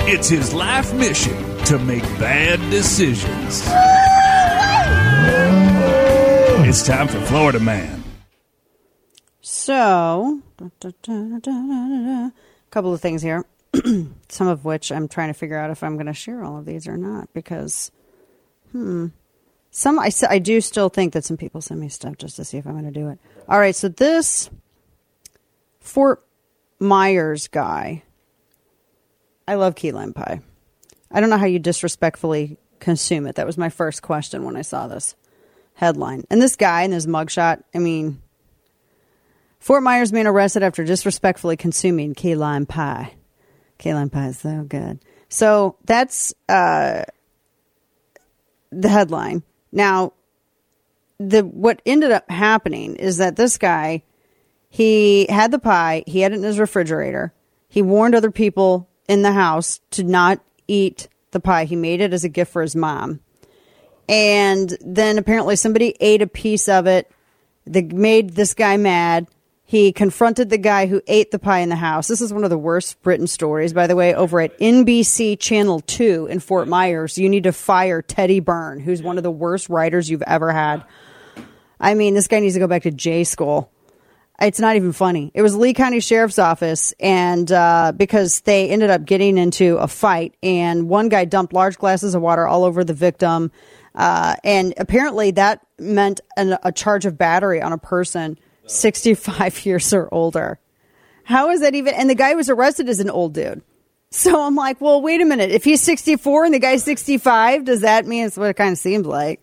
It's 0.06 0.28
his 0.28 0.54
life 0.54 0.94
mission 0.94 1.36
to 1.64 1.78
make 1.78 2.04
bad 2.18 2.58
decisions. 2.70 3.64
It's 6.68 6.86
time 6.86 7.08
for 7.08 7.18
Florida 7.22 7.60
Man. 7.60 7.97
So, 9.50 10.42
a 10.60 12.32
couple 12.70 12.92
of 12.92 13.00
things 13.00 13.22
here. 13.22 13.46
some 14.28 14.46
of 14.46 14.66
which 14.66 14.92
I'm 14.92 15.08
trying 15.08 15.28
to 15.28 15.34
figure 15.34 15.56
out 15.56 15.70
if 15.70 15.82
I'm 15.82 15.94
going 15.94 16.04
to 16.04 16.12
share 16.12 16.44
all 16.44 16.58
of 16.58 16.66
these 16.66 16.86
or 16.86 16.98
not 16.98 17.32
because, 17.32 17.90
hmm, 18.72 19.06
some 19.70 19.98
I, 19.98 20.10
I 20.28 20.38
do 20.38 20.60
still 20.60 20.90
think 20.90 21.14
that 21.14 21.24
some 21.24 21.38
people 21.38 21.62
send 21.62 21.80
me 21.80 21.88
stuff 21.88 22.18
just 22.18 22.36
to 22.36 22.44
see 22.44 22.58
if 22.58 22.66
I'm 22.66 22.74
going 22.74 22.92
to 22.92 23.00
do 23.00 23.08
it. 23.08 23.18
All 23.48 23.58
right, 23.58 23.74
so 23.74 23.88
this 23.88 24.50
Fort 25.80 26.22
Myers 26.78 27.48
guy, 27.48 28.02
I 29.46 29.54
love 29.54 29.76
key 29.76 29.92
lime 29.92 30.12
pie. 30.12 30.42
I 31.10 31.20
don't 31.20 31.30
know 31.30 31.38
how 31.38 31.46
you 31.46 31.58
disrespectfully 31.58 32.58
consume 32.80 33.26
it. 33.26 33.36
That 33.36 33.46
was 33.46 33.56
my 33.56 33.70
first 33.70 34.02
question 34.02 34.44
when 34.44 34.56
I 34.56 34.62
saw 34.62 34.88
this 34.88 35.16
headline. 35.72 36.24
And 36.28 36.42
this 36.42 36.54
guy 36.54 36.82
in 36.82 36.90
this 36.90 37.06
mugshot, 37.06 37.62
I 37.74 37.78
mean, 37.78 38.20
Fort 39.58 39.82
Myers 39.82 40.12
man 40.12 40.26
arrested 40.26 40.62
after 40.62 40.84
disrespectfully 40.84 41.56
consuming 41.56 42.14
key 42.14 42.34
lime 42.34 42.66
pie. 42.66 43.14
Key 43.78 43.94
lime 43.94 44.10
pie 44.10 44.28
is 44.28 44.38
so 44.38 44.64
good. 44.64 45.00
So 45.28 45.76
that's 45.84 46.34
uh, 46.48 47.04
the 48.70 48.88
headline. 48.88 49.42
Now, 49.72 50.12
the 51.18 51.42
what 51.42 51.82
ended 51.84 52.12
up 52.12 52.30
happening 52.30 52.96
is 52.96 53.18
that 53.18 53.36
this 53.36 53.58
guy 53.58 54.02
he 54.70 55.26
had 55.28 55.50
the 55.50 55.58
pie, 55.58 56.04
he 56.06 56.20
had 56.20 56.32
it 56.32 56.36
in 56.36 56.42
his 56.42 56.58
refrigerator. 56.58 57.32
He 57.68 57.82
warned 57.82 58.14
other 58.14 58.30
people 58.30 58.88
in 59.08 59.22
the 59.22 59.32
house 59.32 59.80
to 59.92 60.04
not 60.04 60.40
eat 60.66 61.08
the 61.30 61.40
pie. 61.40 61.64
He 61.64 61.76
made 61.76 62.00
it 62.00 62.12
as 62.12 62.24
a 62.24 62.28
gift 62.28 62.52
for 62.52 62.62
his 62.62 62.76
mom. 62.76 63.20
And 64.08 64.76
then 64.80 65.18
apparently 65.18 65.56
somebody 65.56 65.94
ate 66.00 66.22
a 66.22 66.26
piece 66.26 66.68
of 66.68 66.86
it. 66.86 67.10
that 67.66 67.92
made 67.92 68.30
this 68.30 68.54
guy 68.54 68.76
mad. 68.76 69.26
He 69.68 69.92
confronted 69.92 70.48
the 70.48 70.56
guy 70.56 70.86
who 70.86 71.02
ate 71.06 71.30
the 71.30 71.38
pie 71.38 71.58
in 71.58 71.68
the 71.68 71.76
house. 71.76 72.08
This 72.08 72.22
is 72.22 72.32
one 72.32 72.42
of 72.42 72.48
the 72.48 72.56
worst 72.56 72.96
written 73.04 73.26
stories, 73.26 73.74
by 73.74 73.86
the 73.86 73.94
way, 73.94 74.14
over 74.14 74.40
at 74.40 74.58
NBC 74.58 75.38
Channel 75.38 75.80
2 75.80 76.26
in 76.30 76.40
Fort 76.40 76.68
Myers. 76.68 77.18
You 77.18 77.28
need 77.28 77.42
to 77.42 77.52
fire 77.52 78.00
Teddy 78.00 78.40
Byrne, 78.40 78.80
who's 78.80 79.02
one 79.02 79.18
of 79.18 79.24
the 79.24 79.30
worst 79.30 79.68
writers 79.68 80.08
you've 80.08 80.22
ever 80.22 80.52
had. 80.52 80.86
I 81.78 81.92
mean, 81.92 82.14
this 82.14 82.28
guy 82.28 82.40
needs 82.40 82.54
to 82.54 82.60
go 82.60 82.66
back 82.66 82.84
to 82.84 82.90
J 82.90 83.24
school. 83.24 83.70
It's 84.40 84.58
not 84.58 84.76
even 84.76 84.94
funny. 84.94 85.32
It 85.34 85.42
was 85.42 85.54
Lee 85.54 85.74
County 85.74 86.00
Sheriff's 86.00 86.38
Office, 86.38 86.94
and 86.98 87.52
uh, 87.52 87.92
because 87.94 88.40
they 88.40 88.70
ended 88.70 88.88
up 88.88 89.04
getting 89.04 89.36
into 89.36 89.76
a 89.76 89.86
fight, 89.86 90.34
and 90.42 90.88
one 90.88 91.10
guy 91.10 91.26
dumped 91.26 91.52
large 91.52 91.76
glasses 91.76 92.14
of 92.14 92.22
water 92.22 92.46
all 92.46 92.64
over 92.64 92.84
the 92.84 92.94
victim, 92.94 93.52
uh, 93.94 94.34
and 94.44 94.72
apparently 94.78 95.32
that 95.32 95.60
meant 95.78 96.22
an, 96.38 96.56
a 96.62 96.72
charge 96.72 97.04
of 97.04 97.18
battery 97.18 97.60
on 97.60 97.74
a 97.74 97.78
person 97.78 98.38
65 98.68 99.64
years 99.66 99.92
or 99.92 100.08
older. 100.12 100.58
How 101.24 101.50
is 101.50 101.60
that 101.60 101.74
even? 101.74 101.94
And 101.94 102.08
the 102.08 102.14
guy 102.14 102.30
who 102.30 102.36
was 102.36 102.48
arrested 102.48 102.88
is 102.88 103.00
an 103.00 103.10
old 103.10 103.34
dude. 103.34 103.62
So 104.10 104.42
I'm 104.42 104.54
like, 104.54 104.80
well, 104.80 105.02
wait 105.02 105.20
a 105.20 105.26
minute. 105.26 105.50
If 105.50 105.64
he's 105.64 105.82
64 105.82 106.46
and 106.46 106.54
the 106.54 106.58
guy's 106.58 106.82
65, 106.84 107.64
does 107.64 107.82
that 107.82 108.06
mean 108.06 108.26
it's 108.26 108.36
what 108.36 108.48
it 108.48 108.54
kind 108.54 108.72
of 108.72 108.78
seems 108.78 109.06
like? 109.06 109.42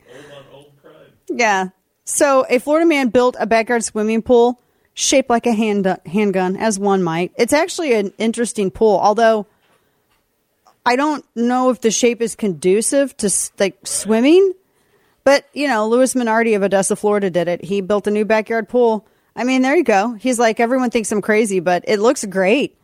Old 0.52 0.66
old 0.96 1.06
Yeah. 1.30 1.70
So 2.04 2.46
a 2.50 2.60
Florida 2.60 2.88
man 2.88 3.10
built 3.10 3.36
a 3.40 3.46
backyard 3.46 3.84
swimming 3.84 4.24
pool 4.24 4.60
shaped 4.96 5.30
like 5.30 5.46
a 5.46 5.54
hand, 5.54 6.00
handgun, 6.06 6.56
as 6.56 6.80
one 6.80 7.04
might. 7.04 7.34
It's 7.38 7.54
actually 7.54 7.94
an 7.94 8.14
interesting 8.18 8.72
pool, 8.72 8.98
although 9.00 9.46
I 10.86 10.96
don't 10.96 11.26
know 11.36 11.70
if 11.70 11.82
the 11.82 11.92
shape 11.92 12.22
is 12.22 12.36
conducive 12.36 13.16
to 13.18 13.30
like 13.60 13.78
swimming. 13.86 14.54
But 15.24 15.46
you 15.54 15.68
know, 15.68 15.88
Louis 15.88 16.14
Minardi 16.14 16.56
of 16.56 16.64
Odessa, 16.64 16.96
Florida, 16.96 17.30
did 17.30 17.48
it. 17.48 17.64
He 17.64 17.82
built 17.82 18.08
a 18.08 18.12
new 18.12 18.26
backyard 18.26 18.70
pool. 18.70 19.06
I 19.36 19.44
mean, 19.44 19.62
there 19.62 19.76
you 19.76 19.84
go. 19.84 20.14
He's 20.14 20.40
like, 20.40 20.60
everyone 20.60 20.90
thinks 20.92 21.12
I'm 21.12 21.22
crazy, 21.22 21.60
but 21.60 21.84
it 21.88 22.00
looks 22.00 22.24
great. 22.24 22.78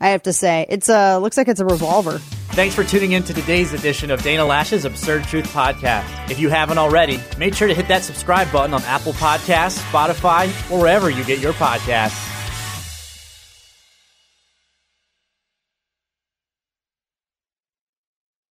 I 0.00 0.10
have 0.10 0.22
to 0.24 0.32
say, 0.32 0.66
it's 0.68 0.88
uh 0.88 1.18
looks 1.18 1.36
like 1.36 1.48
it's 1.48 1.60
a 1.60 1.64
revolver. 1.64 2.18
Thanks 2.50 2.74
for 2.74 2.84
tuning 2.84 3.12
in 3.12 3.22
to 3.24 3.34
today's 3.34 3.72
edition 3.72 4.10
of 4.10 4.22
Dana 4.22 4.42
Loesch's 4.42 4.84
Absurd 4.84 5.24
Truth 5.24 5.46
Podcast. 5.52 6.30
If 6.30 6.38
you 6.38 6.48
haven't 6.48 6.78
already, 6.78 7.20
make 7.38 7.54
sure 7.54 7.68
to 7.68 7.74
hit 7.74 7.88
that 7.88 8.02
subscribe 8.02 8.50
button 8.52 8.72
on 8.72 8.82
Apple 8.84 9.12
Podcasts, 9.14 9.78
Spotify, 9.90 10.46
or 10.70 10.80
wherever 10.80 11.10
you 11.10 11.24
get 11.24 11.38
your 11.38 11.52
podcasts. 11.54 12.35